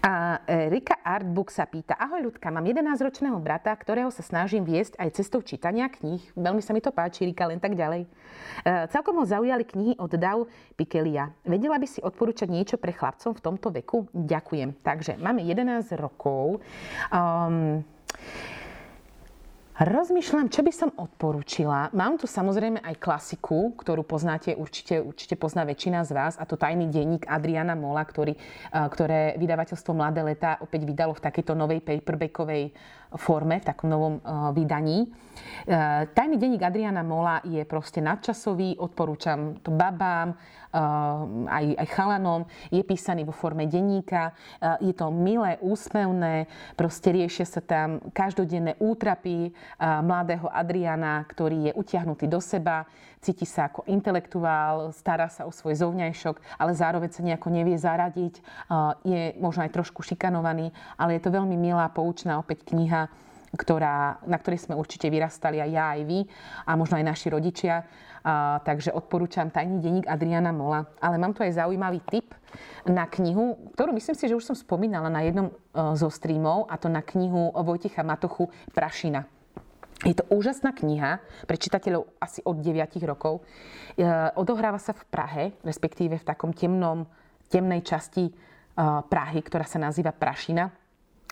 [0.00, 4.96] A e, Rika Artbook sa pýta, ahoj ľudka, mám 11-ročného brata, ktorého sa snažím viesť
[4.96, 6.24] aj cestou čítania kníh.
[6.32, 8.04] Veľmi sa mi to páči, Rika, len tak ďalej.
[8.04, 8.08] E,
[8.88, 11.28] celkom ho zaujali knihy od Dau Pikelia.
[11.44, 14.08] Vedela by si odporúčať niečo pre chlapcov v tomto veku?
[14.16, 14.80] Ďakujem.
[14.80, 16.64] Takže máme 11 rokov.
[17.12, 17.84] Um,
[19.80, 21.88] Rozmýšľam, čo by som odporúčila.
[21.96, 26.60] Mám tu samozrejme aj klasiku, ktorú poznáte, určite, určite pozná väčšina z vás, a to
[26.60, 28.36] tajný denník Adriana Mola, ktorý,
[28.68, 32.76] ktoré vydavateľstvo Mladé leta opäť vydalo v takejto novej paperbackovej
[33.16, 35.08] forme, v takom novom uh, vydaní.
[35.08, 42.46] Uh, Tajný denník Adriana Mola je proste nadčasový, odporúčam to babám, uh, aj, aj chalanom.
[42.70, 44.34] Je písaný vo forme denníka,
[44.78, 46.46] je to milé, úsmevné,
[46.78, 52.86] proste riešia sa tam každodenné útrapy mladého Adriana, ktorý je utiahnutý do seba,
[53.20, 58.40] cíti sa ako intelektuál, stará sa o svoj zovňajšok, ale zároveň sa nejako nevie zaradiť,
[59.04, 63.12] je možno aj trošku šikanovaný, ale je to veľmi milá, poučná opäť kniha,
[63.50, 66.20] ktorá, na ktorej sme určite vyrastali aj ja, aj vy
[66.64, 67.82] a možno aj naši rodičia.
[68.64, 70.84] Takže odporúčam Tajný denník Adriana Mola.
[71.00, 72.36] Ale mám tu aj zaujímavý tip
[72.84, 75.52] na knihu, ktorú myslím si, že už som spomínala na jednom e,
[75.96, 79.24] zo streamov, a to na knihu Vojticha Matochu Prašina.
[80.00, 83.44] Je to úžasná kniha pre čitateľov asi od 9 rokov.
[83.44, 87.04] E, odohráva sa v Prahe, respektíve v takom temnom,
[87.52, 88.32] temnej časti e,
[89.04, 90.72] Prahy, ktorá sa nazýva Prašina.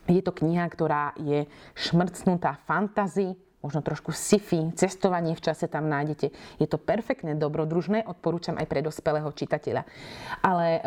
[0.05, 1.49] Je to kniha, ktorá je
[1.81, 6.31] šmrcnutá fantazy, možno trošku sci-fi, cestovanie v čase tam nájdete.
[6.63, 9.83] Je to perfektné, dobrodružné, odporúčam aj pre dospelého čitateľa.
[10.47, 10.81] Ale e,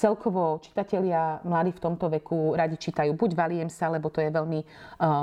[0.00, 4.60] celkovo čitatelia mladí v tomto veku radi čítajú buď Valiem sa, lebo to je veľmi
[4.64, 4.66] e,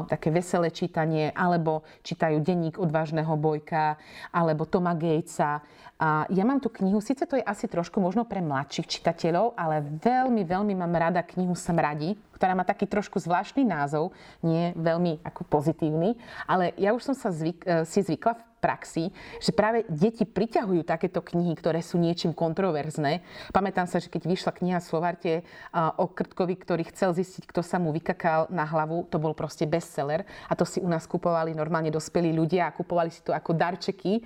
[0.06, 3.98] také veselé čítanie, alebo čítajú denník odvážneho bojka,
[4.30, 5.66] alebo Toma Gatesa.
[6.02, 9.86] A ja mám tú knihu, síce to je asi trošku možno pre mladších čitateľov, ale
[10.02, 15.46] veľmi, veľmi mám rada knihu Smradi, ktorá má taký trošku zvláštny názov, nie veľmi ako
[15.46, 16.18] pozitívny,
[16.50, 19.10] ale ja už som sa zvyk, e, si zvykla v praxi,
[19.42, 23.26] že práve deti priťahujú takéto knihy, ktoré sú niečím kontroverzné.
[23.50, 25.42] Pamätám sa, že keď vyšla kniha Slovarte
[25.74, 30.24] o Krtkovi, ktorý chcel zistiť, kto sa mu vykakal na hlavu, to bol proste bestseller
[30.46, 34.22] a to si u nás kupovali normálne dospelí ľudia a kupovali si to ako darčeky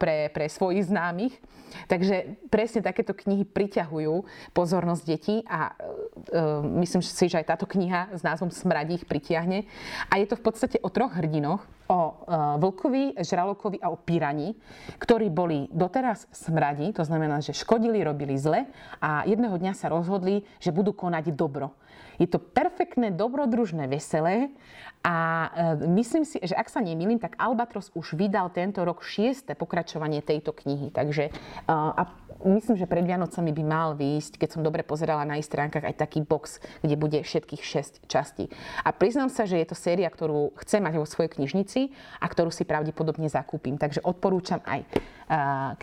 [0.00, 1.36] pre, pre svojich známych.
[1.84, 4.24] Takže presne takéto knihy priťahujú
[4.56, 6.40] pozornosť detí a e,
[6.80, 9.68] myslím si, že aj táto kniha s názvom Smradí ich pritiahne.
[10.08, 12.14] A je to v podstate o troch hrdinoch, o e,
[12.60, 14.52] vlkovi, žralokovi a o pyrani,
[15.00, 18.68] ktorí boli doteraz smradi, to znamená, že škodili, robili zle
[19.00, 21.72] a jedného dňa sa rozhodli, že budú konať dobro.
[22.18, 24.52] Je to perfektné, dobrodružné, veselé
[25.00, 29.56] a e, myslím si, že ak sa nemýlim, tak Albatros už vydal tento rok šiesté
[29.56, 30.92] pokračovanie tejto knihy.
[30.92, 31.32] Takže e,
[31.72, 32.02] a
[32.44, 35.98] myslím, že pred Vianocami by mal výjsť, keď som dobre pozerala na ich stránkach, aj
[35.98, 38.46] taký box, kde bude všetkých 6 častí.
[38.84, 41.90] A priznám sa, že je to séria, ktorú chcem mať vo svojej knižnici
[42.22, 43.80] a ktorú si pravdepodobne zakúpim.
[43.80, 44.86] Takže odporúčam aj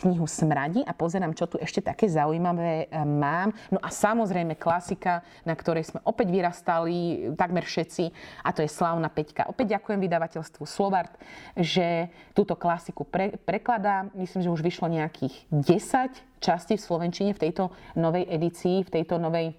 [0.01, 3.53] knihu Smradi a pozerám, čo tu ešte také zaujímavé e, mám.
[3.69, 8.09] No a samozrejme klasika, na ktorej sme opäť vyrastali takmer všetci
[8.41, 9.45] a to je Slavná Peťka.
[9.45, 11.13] Opäť ďakujem vydavateľstvu Slovart,
[11.53, 14.09] že túto klasiku pre, prekladá.
[14.17, 19.17] Myslím, že už vyšlo nejakých 10 častí v Slovenčine v tejto novej edícii, v tejto
[19.17, 19.56] novej e,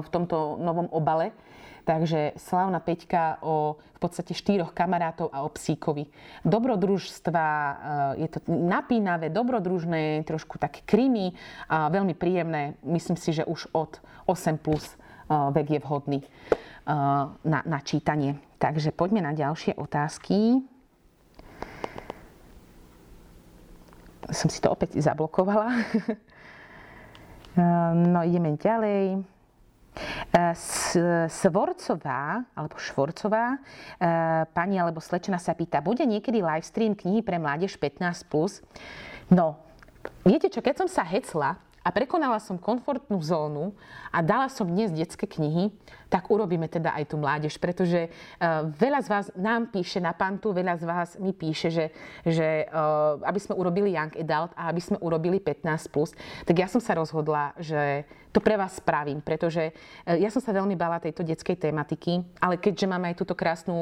[0.00, 1.32] v tomto novom obale.
[1.84, 6.08] Takže slávna Peťka o v podstate štyroch kamarátov a o psíkovi.
[6.42, 7.74] Dobrodružstva, eh,
[8.24, 11.36] je to napínavé, dobrodružné, trošku také krimi
[11.68, 12.80] a veľmi príjemné.
[12.82, 14.96] Myslím si, že už od 8 plus eh,
[15.28, 16.28] vek je vhodný eh,
[17.44, 18.40] na, na čítanie.
[18.56, 20.64] Takže poďme na ďalšie otázky.
[24.32, 25.68] Som si to opäť zablokovala.
[27.94, 29.22] No ideme ďalej.
[31.30, 33.62] Svorcová, alebo Švorcová,
[34.50, 38.26] pani alebo slečna sa pýta, bude niekedy live stream knihy pre mládež 15+.
[39.30, 39.54] No,
[40.26, 43.76] viete čo, keď som sa hecla, a prekonala som komfortnú zónu
[44.08, 45.68] a dala som dnes detské knihy,
[46.08, 50.56] tak urobíme teda aj tú mládež, pretože uh, veľa z vás nám píše na pantu,
[50.56, 51.86] veľa z vás mi píše, že,
[52.24, 56.16] že uh, aby sme urobili Young Adult a aby sme urobili 15+, plus,
[56.48, 60.56] tak ja som sa rozhodla, že to pre vás spravím, pretože uh, ja som sa
[60.56, 63.76] veľmi bala tejto detskej tematiky, ale keďže máme aj túto krásnu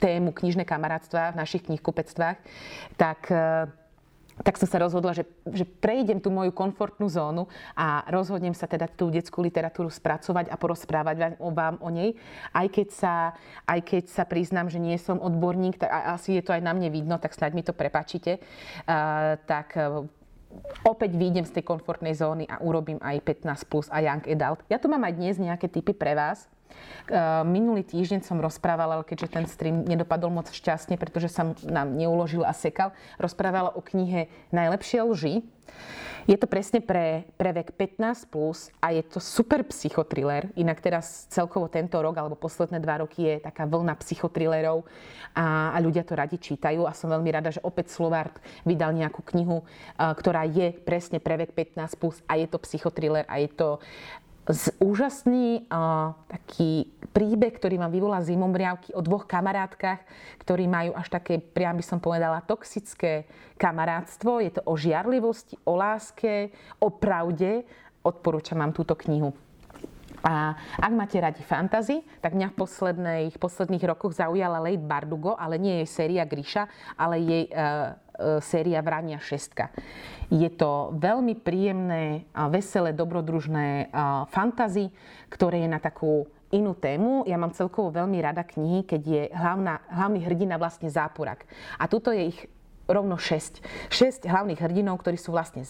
[0.00, 2.38] tému knižné kamarátstva v našich knihkupectvách,
[2.96, 3.28] tak
[4.42, 7.46] tak som sa rozhodla, že, že prejdem tú moju komfortnú zónu
[7.78, 12.18] a rozhodnem sa teda tú detskú literatúru spracovať a porozprávať vám o nej.
[12.50, 13.14] Aj keď sa,
[13.66, 16.90] aj keď sa priznám, že nie som odborník, tak asi je to aj na mne
[16.90, 18.42] vidno, tak snáď mi to prepačíte.
[18.84, 20.04] Uh, tak uh,
[20.84, 24.66] opäť výjdem z tej komfortnej zóny a urobím aj 15 plus a Young Adult.
[24.68, 26.50] Ja tu mám aj dnes nejaké typy pre vás.
[27.44, 32.46] Minulý týždeň som rozprávala, ale keďže ten stream nedopadol moc šťastne, pretože sa nám neuložil
[32.46, 35.34] a sekal, rozprávala o knihe Najlepšie lži.
[36.22, 40.54] Je to presne pre, pre vek 15 plus a je to super psychotriller.
[40.54, 44.86] Inak teraz celkovo tento rok alebo posledné dva roky je taká vlna psychothrillerov
[45.34, 49.18] a, a ľudia to radi čítajú a som veľmi rada, že opäť Slovart vydal nejakú
[49.34, 49.66] knihu,
[49.98, 53.82] ktorá je presne pre vek 15 plus a je to psychotriller a je to
[54.42, 60.02] z úžasný uh, taký príbeh, ktorý vám vyvolá zimomriavky o dvoch kamarátkach,
[60.42, 64.42] ktorí majú až také, priam by som povedala, toxické kamarátstvo.
[64.42, 66.50] Je to o žiarlivosti, o láske,
[66.82, 67.62] o pravde.
[68.02, 69.30] Odporúčam vám túto knihu.
[70.22, 75.58] A ak máte radi fantasy, tak mňa v posledných, posledných rokoch zaujala Lady Bardugo, ale
[75.58, 77.94] nie je séria Grisha, ale jej uh,
[78.44, 79.72] séria Vrania šestka.
[80.32, 83.92] Je to veľmi príjemné, veselé, dobrodružné
[84.32, 84.88] fantasy,
[85.28, 87.24] ktoré je na takú inú tému.
[87.24, 91.48] Ja mám celkovo veľmi rada knihy, keď je hlavná, hlavný hrdina vlastne záporak.
[91.80, 92.40] A tuto je ich
[92.84, 93.64] rovno 6.
[93.88, 95.64] 6 hlavných hrdinov, ktorí sú vlastne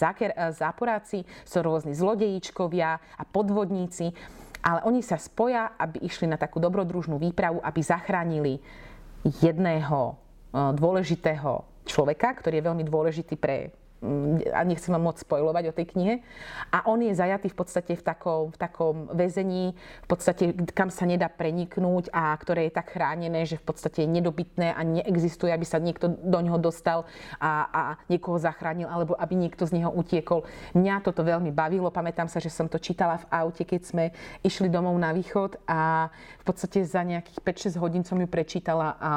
[0.50, 4.10] záporáci, sú rôzni zlodejíčkovia a podvodníci,
[4.62, 8.62] ale oni sa spoja, aby išli na takú dobrodružnú výpravu, aby zachránili
[9.42, 10.18] jedného
[10.54, 13.74] dôležitého človeka, ktorý je veľmi dôležitý pre
[14.50, 16.14] a nechcem vám moc spojovať o tej knihe.
[16.74, 21.06] A on je zajatý v podstate v takom, v takom väzení, v podstate kam sa
[21.06, 25.62] nedá preniknúť a ktoré je tak chránené, že v podstate je nedobytné a neexistuje, aby
[25.62, 27.06] sa niekto do neho dostal
[27.38, 30.42] a, a niekoho zachránil alebo aby niekto z neho utiekol.
[30.74, 31.94] Mňa toto veľmi bavilo.
[31.94, 34.04] Pamätám sa, že som to čítala v aute, keď sme
[34.42, 36.10] išli domov na východ a
[36.42, 37.38] v podstate za nejakých
[37.78, 39.10] 5-6 hodín som ju prečítala a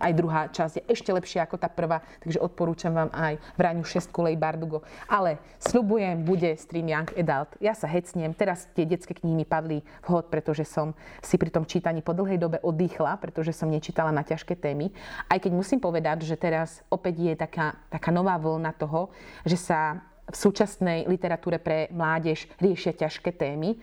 [0.00, 4.08] aj druhá časť je ešte lepšia ako tá prvá, takže odporúčam vám aj Vraňu 6
[4.30, 4.78] Nikolej Bardugo.
[5.10, 7.58] Ale sľubujem, bude stream Young Adult.
[7.58, 8.30] Ja sa hecnem.
[8.30, 12.38] Teraz tie detské knihy mi padli vhod, pretože som si pri tom čítaní po dlhej
[12.38, 14.94] dobe oddychla, pretože som nečítala na ťažké témy.
[15.26, 19.10] Aj keď musím povedať, že teraz opäť je taká, taká nová vlna toho,
[19.42, 23.74] že sa v súčasnej literatúre pre mládež riešia ťažké témy.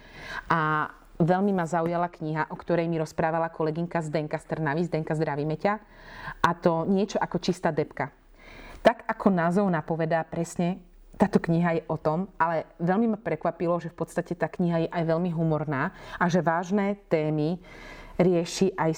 [0.48, 0.88] A
[1.20, 4.88] veľmi ma zaujala kniha, o ktorej mi rozprávala kolegynka Zdenka Strnavy.
[4.88, 5.74] Zdenka, zdravíme ťa.
[6.40, 8.16] A to niečo ako čistá depka.
[8.82, 10.80] Tak ako názov napovedá presne,
[11.18, 14.90] táto kniha je o tom, ale veľmi ma prekvapilo, že v podstate tá kniha je
[14.94, 15.90] aj veľmi humorná
[16.22, 17.58] a že vážne témy
[18.22, 18.92] rieši aj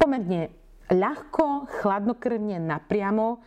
[0.00, 0.48] pomerne
[0.88, 3.40] ľahko, chladnokrvne, napriamo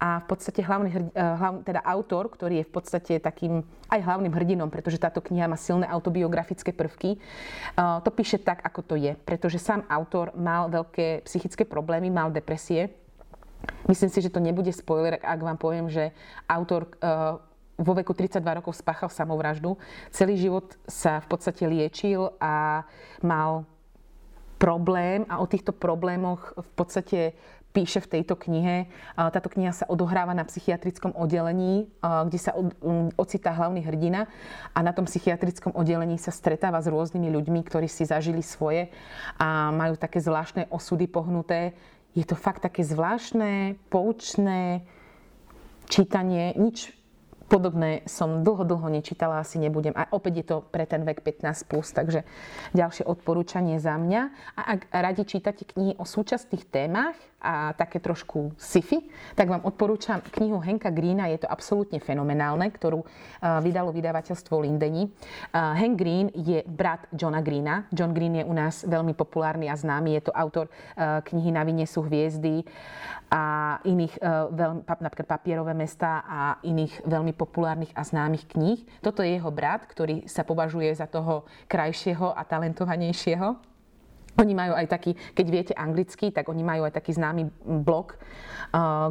[0.00, 3.60] a v podstate hlavný, eh, hlavný teda autor, ktorý je v podstate takým
[3.92, 8.80] aj hlavným hrdinom, pretože táto kniha má silné autobiografické prvky, eh, to píše tak, ako
[8.80, 12.88] to je, pretože sám autor mal veľké psychické problémy, mal depresie
[13.88, 16.14] Myslím si, že to nebude spoiler, ak vám poviem, že
[16.46, 17.42] autor uh,
[17.80, 19.80] vo veku 32 rokov spáchal samovraždu.
[20.12, 22.84] Celý život sa v podstate liečil a
[23.24, 23.64] mal
[24.60, 27.20] problém a o týchto problémoch v podstate
[27.70, 28.90] píše v tejto knihe.
[29.16, 32.52] Táto kniha sa odohráva na psychiatrickom oddelení, kde sa
[33.14, 34.26] ocitá hlavný hrdina
[34.74, 38.90] a na tom psychiatrickom oddelení sa stretáva s rôznymi ľuďmi, ktorí si zažili svoje
[39.38, 41.78] a majú také zvláštne osudy pohnuté
[42.14, 44.82] je to fakt také zvláštne, poučné
[45.86, 46.54] čítanie.
[46.58, 46.99] Nič
[47.50, 49.90] podobné som dlho, dlho nečítala, asi nebudem.
[49.98, 52.22] A opäť je to pre ten vek 15+, plus, takže
[52.78, 54.20] ďalšie odporúčanie za mňa.
[54.54, 59.00] A ak radi čítate knihy o súčasných témach, a také trošku sci-fi,
[59.32, 63.00] tak vám odporúčam knihu Henka Greena, je to absolútne fenomenálne, ktorú
[63.40, 65.08] vydalo vydavateľstvo Lindeni.
[65.56, 67.88] Hank Green je brat Johna Greena.
[67.96, 70.68] John Green je u nás veľmi populárny a známy, je to autor
[71.00, 72.60] knihy Na vine sú hviezdy
[73.32, 74.20] a iných,
[75.00, 78.84] napríklad Papierové mesta a iných veľmi populárnych a známych kníh.
[79.00, 83.56] Toto je jeho brat, ktorý sa považuje za toho krajšieho a talentovanejšieho.
[84.38, 87.50] Oni majú aj taký, keď viete anglicky, tak oni majú aj taký známy
[87.84, 88.14] blog,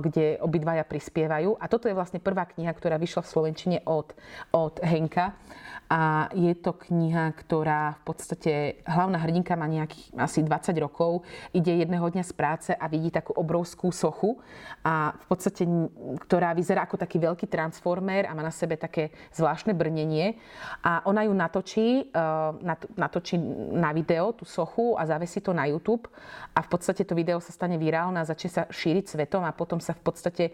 [0.02, 1.60] kde obidvaja prispievajú.
[1.60, 4.16] A toto je vlastne prvá kniha, ktorá vyšla v Slovenčine od,
[4.56, 5.36] od Henka.
[5.90, 8.52] A je to kniha, ktorá v podstate,
[8.86, 13.34] hlavná hrdinka má nejakých asi 20 rokov, ide jedného dňa z práce a vidí takú
[13.34, 14.38] obrovskú sochu
[14.86, 15.66] a v podstate,
[16.30, 20.38] ktorá vyzerá ako taký veľký transformer a má na sebe také zvláštne brnenie.
[20.86, 22.14] A ona ju natočí,
[22.94, 23.42] natočí
[23.74, 26.06] na video, tú sochu a zavesí to na YouTube
[26.54, 29.82] a v podstate to video sa stane virálne a začne sa šíriť svetom a potom
[29.82, 30.46] sa v podstate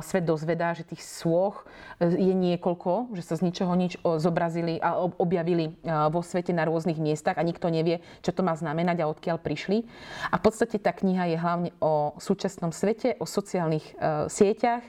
[0.00, 1.66] svet dozvedá, že tých sôch
[1.98, 7.02] e, je niekoľko, že sa z ničoho nič zobrazili a objavili vo svete na rôznych
[7.02, 9.82] miestach a nikto nevie, čo to má znamenať a odkiaľ prišli.
[10.30, 13.94] A v podstate tá kniha je hlavne o súčasnom svete, o sociálnych e,
[14.30, 14.84] sieťach,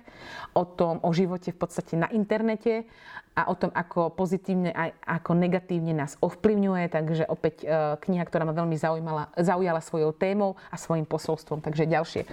[0.54, 2.86] o tom, o živote v podstate na internete
[3.32, 6.86] a o tom, ako pozitívne a ako negatívne nás ovplyvňuje.
[6.92, 7.68] Takže opäť e,
[7.98, 11.64] kniha, ktorá ma veľmi zaujímala, zaujala svojou témou a svojim posolstvom.
[11.64, 12.28] Takže ďalšie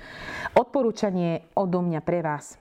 [0.59, 2.59] odporúčanie odo mňa pre vás.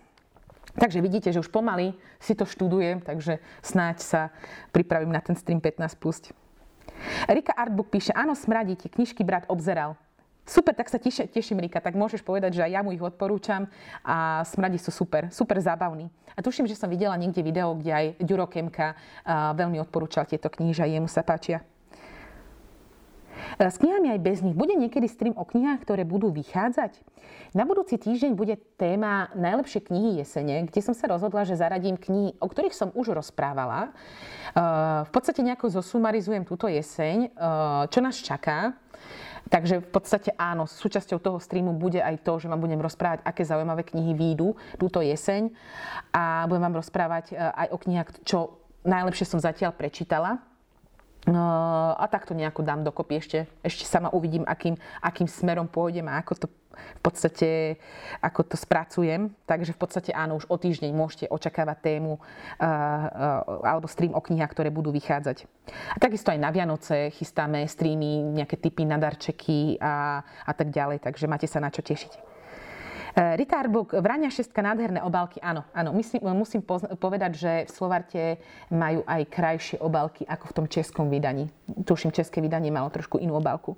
[0.77, 4.21] Takže vidíte, že už pomaly si to študujem, takže snáď sa
[4.69, 6.23] pripravím na ten stream 15 pusť.
[7.25, 9.97] Rika Artbook píše, áno, smradíte, knižky brat obzeral.
[10.47, 11.83] Super, tak sa teším, teším, Rika.
[11.83, 13.67] Tak môžeš povedať, že aj ja mu ich odporúčam
[13.99, 16.07] a smradi sú super, super zábavní.
[16.37, 18.95] A tuším, že som videla niekde video, kde aj Ďuro Kemka
[19.27, 21.67] veľmi odporúčal tieto knihy, že aj jemu sa páčia.
[23.55, 24.53] S knihami aj bez nich.
[24.53, 26.99] Bude niekedy stream o knihách, ktoré budú vychádzať?
[27.55, 32.37] Na budúci týždeň bude téma najlepšie knihy jesene, kde som sa rozhodla, že zaradím knihy,
[32.37, 33.95] o ktorých som už rozprávala.
[35.07, 37.31] V podstate nejako zosumarizujem túto jeseň,
[37.89, 38.75] čo nás čaká.
[39.47, 43.47] Takže v podstate áno, súčasťou toho streamu bude aj to, že vám budem rozprávať, aké
[43.47, 45.55] zaujímavé knihy výjdu túto jeseň
[46.11, 50.43] a budem vám rozprávať e, aj o knihách, čo najlepšie som zatiaľ prečítala.
[51.27, 51.43] No,
[51.91, 53.39] a takto nejako dám dokopy ešte.
[53.59, 56.47] Ešte sama uvidím, akým, akým smerom pôjdem a ako to
[56.77, 57.49] v podstate,
[58.21, 59.33] ako to spracujem.
[59.43, 62.21] Takže v podstate áno, už o týždeň môžete očakávať tému uh,
[62.61, 65.49] uh, alebo stream o knihách, ktoré budú vychádzať.
[65.91, 71.03] A takisto aj na Vianoce chystáme streamy, nejaké typy na darčeky a, a tak ďalej,
[71.03, 72.36] takže máte sa na čo tešiť.
[73.17, 75.89] Rita Arbuk, Vrania šestka, nádherné obálky, áno, áno.
[75.89, 76.61] Myslím, musím
[77.01, 78.21] povedať, že v Slovarte
[78.69, 81.49] majú aj krajšie obálky ako v tom českom vydaní.
[81.81, 83.73] Tuším, české vydanie malo trošku inú obálku.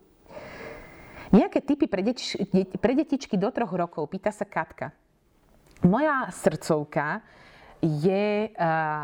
[1.32, 2.36] Nejaké typy pre, deti,
[2.84, 4.92] pre detičky do troch rokov, pýta sa Katka.
[5.88, 7.24] Moja srdcovka
[7.80, 8.52] je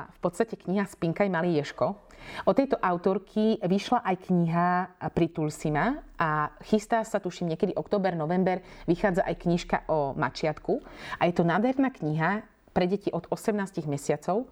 [0.03, 1.95] v podstate kniha Spinkaj malý Ješko.
[2.45, 4.67] Od tejto autorky vyšla aj kniha
[5.13, 10.83] Pritulsima a chystá sa, tuším, niekedy október, november, vychádza aj knižka o mačiatku.
[11.19, 12.43] A je to nádherná kniha
[12.75, 14.49] pre deti od 18 mesiacov.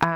[0.00, 0.12] A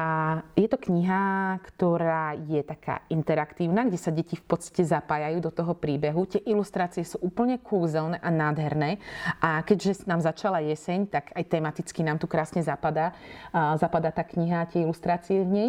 [0.55, 5.73] je to kniha, ktorá je taká interaktívna, kde sa deti v podstate zapájajú do toho
[5.73, 6.29] príbehu.
[6.29, 9.01] Tie ilustrácie sú úplne kúzelné a nádherné.
[9.41, 13.17] A keďže nám začala jeseň, tak aj tematicky nám tu krásne zapadá,
[13.53, 15.69] zapadá tá kniha tie ilustrácie v nej.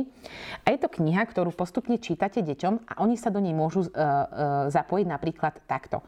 [0.68, 3.90] A je to kniha, ktorú postupne čítate deťom a oni sa do nej môžu uh,
[3.90, 4.22] uh,
[4.70, 6.04] zapojiť napríklad takto.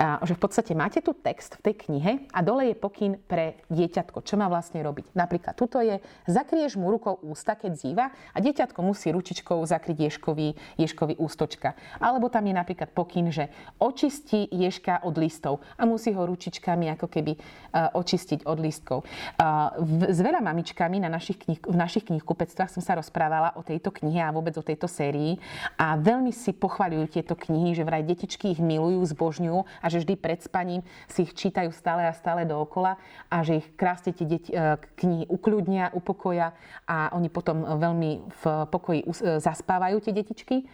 [0.00, 4.26] Že v podstate máte tu text v tej knihe a dole je pokyn pre dieťatko,
[4.26, 5.14] čo má vlastne robiť.
[5.14, 10.52] Napríklad tuto je, zakrieš mu rukou ústa, keď zýva a dieťatko musí ručičkou zakryť ježkový,
[10.76, 11.72] ježkový ústočka.
[11.96, 13.48] Alebo tam je napríklad pokyn, že
[13.80, 18.98] očistí ježka od listov a musí ho ručičkami ako keby uh, očistiť od lístkov.
[19.40, 19.72] Uh,
[20.12, 24.20] s veľa mamičkami na našich knih, v našich knihkupectvách som sa rozprávala o tejto knihe
[24.20, 25.40] a vôbec o tejto sérii
[25.80, 30.14] a veľmi si pochvaľujú tieto knihy, že vraj detičky ich milujú, zbožňujú a že vždy
[30.20, 33.00] pred spaním si ich čítajú stále a stále dookola
[33.30, 36.52] a že ich krásne tie deti, uh, knihy ukľudnia, upokoja
[36.84, 39.06] a oni potom veľmi v pokoji
[39.38, 40.56] zaspávajú tie detičky.
[40.60, 40.64] E,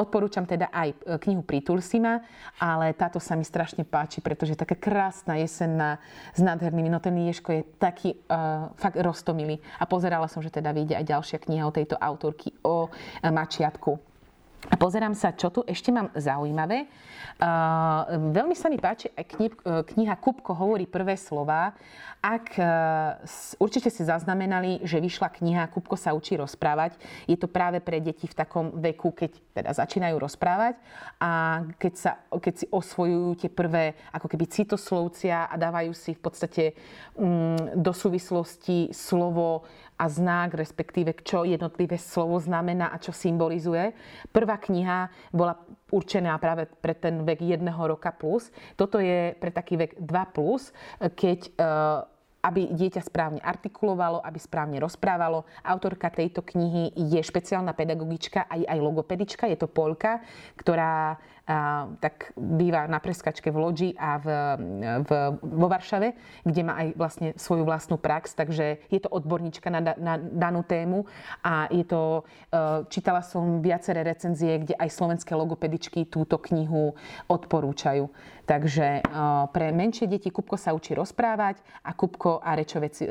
[0.00, 0.96] odporúčam teda aj e,
[1.28, 2.24] knihu Pritulsima,
[2.56, 6.00] ale táto sa mi strašne páči, pretože je taká krásna jesenná
[6.32, 6.88] s nádhernými.
[6.88, 9.60] No ten Ježko je taký uh, fakt roztomilý.
[9.76, 12.88] A pozerala som, že teda vyjde aj ďalšia kniha o tejto autorky o
[13.22, 14.13] mačiatku.
[14.72, 16.88] A pozerám sa, čo tu ešte mám zaujímavé.
[17.34, 21.76] Uh, veľmi sa mi páči aj kni- kniha Kupko hovorí prvé slova.
[22.24, 23.20] Ak uh,
[23.60, 26.96] určite ste zaznamenali, že vyšla kniha Kupko sa učí rozprávať,
[27.28, 30.80] je to práve pre deti v takom veku, keď teda začínajú rozprávať
[31.20, 36.22] a keď, sa, keď si osvojujú tie prvé ako keby citoslovcia a dávajú si v
[36.24, 36.64] podstate
[37.18, 43.94] um, do súvislosti slovo a znak, respektíve čo jednotlivé slovo znamená a čo symbolizuje.
[44.34, 45.58] Prvá kniha bola
[45.94, 48.50] určená práve pre ten vek jedného roka plus.
[48.74, 50.74] Toto je pre taký vek 2 plus,
[51.14, 51.54] keď
[52.44, 55.48] aby dieťa správne artikulovalo, aby správne rozprávalo.
[55.64, 60.20] Autorka tejto knihy je špeciálna pedagogička aj, aj logopedička, je to Polka,
[60.60, 61.18] ktorá a,
[62.00, 64.26] tak býva na preskačke v Lodži a v,
[65.04, 69.92] v, vo Varšave, kde má aj vlastne svoju vlastnú prax, takže je to odborníčka na,
[70.00, 71.04] na danú tému
[71.44, 76.96] a je to, e, čítala som viaceré recenzie, kde aj slovenské logopedičky túto knihu
[77.28, 78.08] odporúčajú.
[78.48, 79.22] Takže e,
[79.52, 83.04] pre menšie deti Kupko sa učí rozprávať a Kupko a rečové e,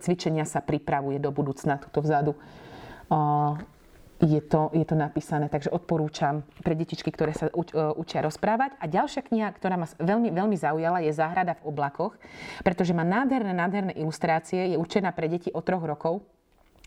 [0.00, 2.32] cvičenia sa pripravuje do budúcna, tuto vzadu
[4.20, 8.78] je to, je to napísané, takže odporúčam pre detičky, ktoré sa uč, uh, učia rozprávať.
[8.80, 12.16] A ďalšia kniha, ktorá ma veľmi, veľmi zaujala, je Záhrada v oblakoch,
[12.64, 16.24] pretože má nádherné, nádherné ilustrácie, je určená pre deti od troch rokov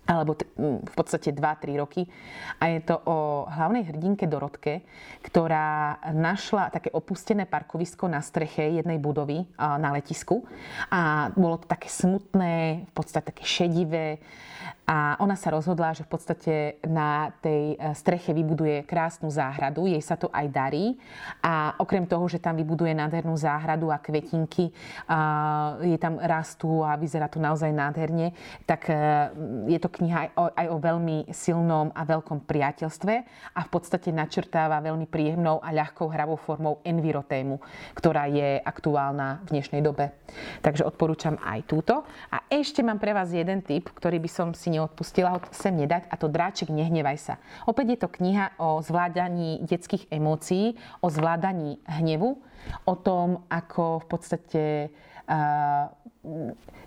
[0.10, 2.10] alebo t- v podstate 2-3 roky.
[2.58, 4.82] A je to o hlavnej hrdinke Dorotke,
[5.22, 10.42] ktorá našla také opustené parkovisko na streche jednej budovy na letisku.
[10.90, 14.18] A bolo to také smutné, v podstate také šedivé
[14.90, 19.86] a ona sa rozhodla, že v podstate na tej e, streche vybuduje krásnu záhradu.
[19.86, 20.98] Jej sa to aj darí.
[21.46, 24.74] A okrem toho, že tam vybuduje nádhernú záhradu a kvetinky,
[25.06, 28.34] a je tam rastú a vyzerá to naozaj nádherne,
[28.66, 28.98] tak e,
[29.70, 33.14] je to kniha aj o, aj o veľmi silnom a veľkom priateľstve
[33.54, 37.60] a v podstate načrtáva veľmi príjemnou a ľahkou hravou formou envirotému,
[37.94, 40.16] ktorá je aktuálna v dnešnej dobe.
[40.64, 42.08] Takže odporúčam aj túto.
[42.32, 46.16] A ešte mám pre vás jeden tip, ktorý by som si neodpustila sem nedať a
[46.16, 47.36] to Dráčik nehnevaj sa.
[47.68, 52.40] Opäť je to kniha o zvládaní detských emócií, o zvládaní hnevu,
[52.86, 54.64] o tom, ako v podstate
[55.26, 55.90] uh,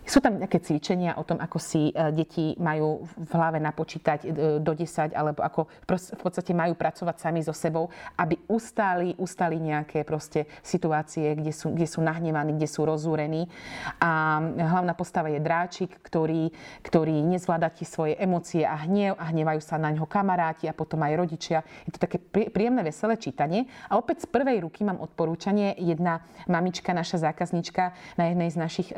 [0.03, 4.27] sú tam nejaké cvičenia o tom, ako si e, deti majú v hlave napočítať e,
[4.61, 10.05] do 10, alebo ako v podstate majú pracovať sami so sebou, aby ustali, ustali nejaké
[10.05, 13.49] proste situácie, kde sú, kde sú nahnevaní, kde sú rozúrení.
[13.97, 16.53] A hlavná postava je dráčik, ktorý,
[16.85, 21.01] ktorý nezvláda tie svoje emócie a hnev a hnevajú sa na ňo kamaráti a potom
[21.01, 21.65] aj rodičia.
[21.89, 23.65] Je to také príjemné, veselé čítanie.
[23.89, 25.73] A opäť z prvej ruky mám odporúčanie.
[25.81, 28.89] Jedna mamička, naša zákaznička na jednej z našich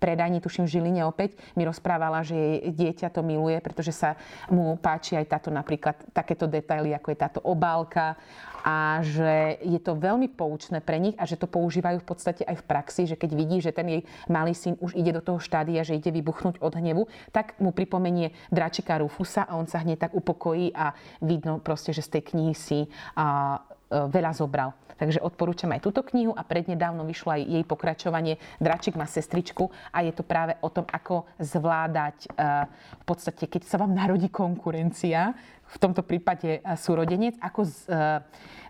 [0.00, 4.14] predaní Jani, tuším v Žiline opäť, mi rozprávala, že jej dieťa to miluje, pretože sa
[4.46, 8.14] mu páči aj táto napríklad takéto detaily, ako je táto obálka
[8.62, 12.60] a že je to veľmi poučné pre nich a že to používajú v podstate aj
[12.60, 15.82] v praxi, že keď vidí, že ten jej malý syn už ide do toho štádia,
[15.82, 20.12] že ide vybuchnúť od hnevu, tak mu pripomenie dračika Rufusa a on sa hneď tak
[20.14, 20.92] upokojí a
[21.24, 22.80] vidno proste, že z tej knihy si
[23.16, 23.58] a,
[23.90, 24.70] veľa zobral.
[25.00, 30.04] Takže odporúčam aj túto knihu a prednedávno vyšlo aj jej pokračovanie Dračik má sestričku a
[30.04, 32.68] je to práve o tom, ako zvládať eh,
[33.00, 35.32] v podstate, keď sa vám narodí konkurencia,
[35.72, 37.64] v tomto prípade eh, súrodenec, ako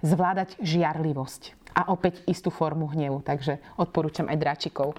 [0.00, 3.26] zvládať žiarlivosť a opäť istú formu hnevu.
[3.26, 4.94] Takže odporúčam aj Dračikov.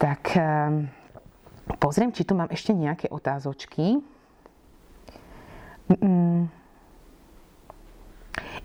[0.00, 0.32] Tak
[1.76, 4.00] pozriem, či tu mám ešte nejaké otázočky.
[5.92, 6.59] Mm-mm.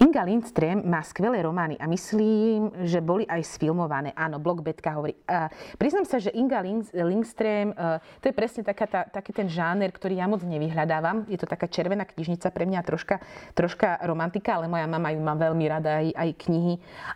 [0.01, 4.11] Inga Lindström má skvelé romány a myslím, že boli aj sfilmované.
[4.11, 5.15] Áno, blog Betka hovorí.
[5.23, 5.47] A
[5.80, 6.59] priznám sa, že Inga
[6.91, 11.28] Lindström, e, to je presne taká tá, taký ten žáner, ktorý ja moc nevyhľadávam.
[11.32, 13.23] Je to taká červená knižnica, pre mňa troška,
[13.55, 16.73] troška romantika, ale moja mama ju má veľmi rada, aj, aj knihy,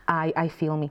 [0.07, 0.89] aj, aj filmy.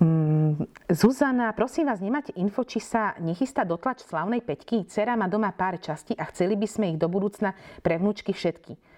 [0.00, 4.88] Mm, Zuzana, prosím vás, nemáte info, či sa nechystá dotlač slavnej peťky?
[4.88, 7.52] Cera má doma pár častí a chceli by sme ich do budúcna
[7.84, 8.89] pre vnúčky všetky.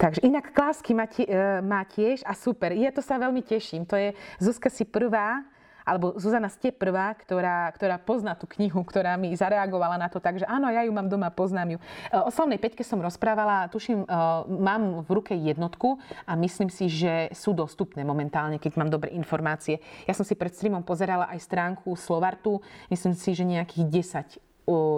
[0.00, 2.72] Takže inak klásky má, tie, e, má tiež a super.
[2.72, 3.84] Ja to sa veľmi teším.
[3.84, 5.44] To je Zuzka si prvá,
[5.84, 10.48] alebo Zuzana ste prvá, ktorá, ktorá pozná tú knihu, ktorá mi zareagovala na to, takže
[10.48, 11.78] áno, ja ju mám doma, poznám ju.
[11.78, 14.16] E, o Slavnej Peťke som rozprávala, tuším, e,
[14.48, 19.84] mám v ruke jednotku a myslím si, že sú dostupné momentálne, keď mám dobré informácie.
[20.08, 23.84] Ja som si pred streamom pozerala aj stránku Slovartu, myslím si, že nejakých
[24.32, 24.48] 10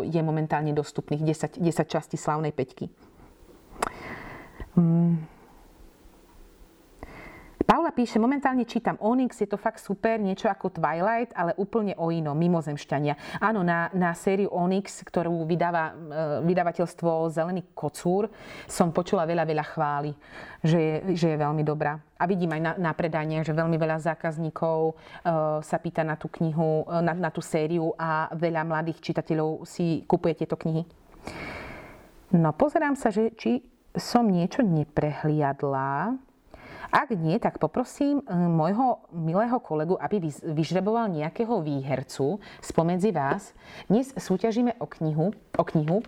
[0.05, 2.93] je momentálne dostupných, 10, 10 častí Slavnej Peťky.
[4.73, 5.33] Hmm.
[7.73, 12.13] Paula píše, momentálne čítam Onyx, je to fakt super, niečo ako Twilight, ale úplne o
[12.13, 13.41] inom, mimozemšťania.
[13.41, 15.93] Áno, na, na sériu Onyx, ktorú vydáva e,
[16.53, 18.29] vydavateľstvo Zelený kocúr,
[18.69, 20.13] som počula veľa, veľa chvály,
[20.61, 21.97] že je, že je veľmi dobrá.
[22.21, 24.95] A vidím aj na, na predanie, že veľmi veľa zákazníkov e,
[25.65, 30.05] sa pýta na tú knihu, e, na, na tú sériu a veľa mladých čitateľov si
[30.05, 30.85] kupuje tieto knihy.
[32.37, 36.17] No pozerám sa, že či som niečo neprehliadla.
[36.93, 43.57] Ak nie, tak poprosím eh, môjho milého kolegu, aby vyžreboval nejakého výhercu spomedzi vás.
[43.89, 46.05] Dnes súťažíme o knihu, o knihu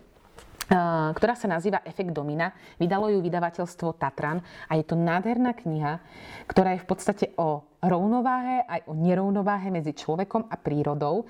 [1.15, 2.53] ktorá sa nazýva Efekt domina.
[2.81, 6.01] Vydalo ju vydavateľstvo Tatran a je to nádherná kniha,
[6.49, 11.29] ktorá je v podstate o rovnováhe aj o nerovnováhe medzi človekom a prírodou.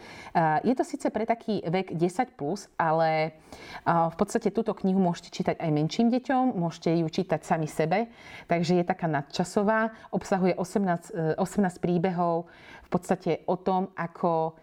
[0.62, 3.43] Je to síce pre taký vek 10+, plus, ale
[3.82, 8.07] v podstate túto knihu môžete čítať aj menším deťom, môžete ju čítať sami sebe,
[8.47, 12.47] takže je taká nadčasová, obsahuje 18, 18 príbehov
[12.87, 14.55] v podstate o tom, ako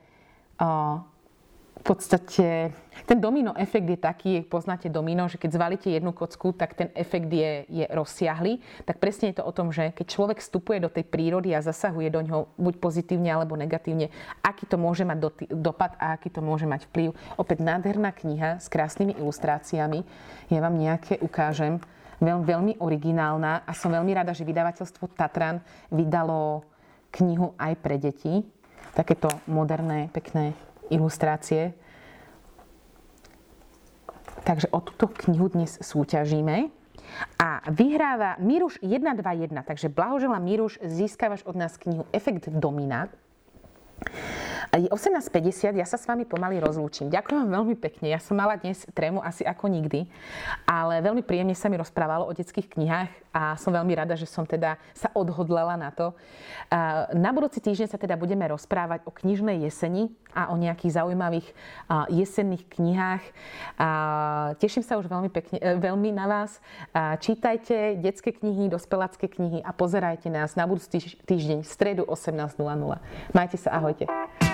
[1.82, 2.70] v podstate
[3.10, 7.32] ten domino efekt je taký, poznáte domino, že keď zvalíte jednu kocku, tak ten efekt
[7.32, 8.62] je, je rozsiahly.
[8.86, 12.14] Tak presne je to o tom, že keď človek vstupuje do tej prírody a zasahuje
[12.14, 14.14] do ňoho buď pozitívne alebo negatívne,
[14.46, 15.18] aký to môže mať
[15.50, 17.18] dopad a aký to môže mať vplyv.
[17.42, 20.06] Opäť nádherná kniha s krásnymi ilustráciami.
[20.54, 21.82] Ja vám nejaké ukážem.
[22.22, 25.58] Veľ, veľmi originálna a som veľmi rada, že vydavateľstvo Tatran
[25.90, 26.62] vydalo
[27.18, 28.46] knihu aj pre deti.
[28.94, 30.54] Takéto moderné, pekné
[30.92, 31.74] ilustrácie.
[34.44, 36.70] Takže o túto knihu dnes súťažíme.
[37.40, 39.64] A vyhráva Miruš 121.
[39.64, 43.08] Takže blahoželám Miruš, získavaš od nás knihu Efekt domina.
[44.72, 47.12] Je 18.50, ja sa s vami pomaly rozlúčim.
[47.12, 48.08] Ďakujem vám veľmi pekne.
[48.08, 50.08] Ja som mala dnes trému asi ako nikdy,
[50.64, 54.48] ale veľmi príjemne sa mi rozprávalo o detských knihách a som veľmi rada, že som
[54.48, 56.16] teda sa odhodlala na to.
[57.12, 61.48] Na budúci týždeň sa teda budeme rozprávať o knižnej jeseni a o nejakých zaujímavých
[62.08, 63.24] jesenných knihách.
[64.56, 66.64] Teším sa už veľmi, pekne, e, veľmi na vás.
[67.20, 72.56] Čítajte detské knihy, dospelácké knihy a pozerajte nás na budúci týždeň v stredu 18.00.
[73.36, 74.08] Majte sa, ahojte.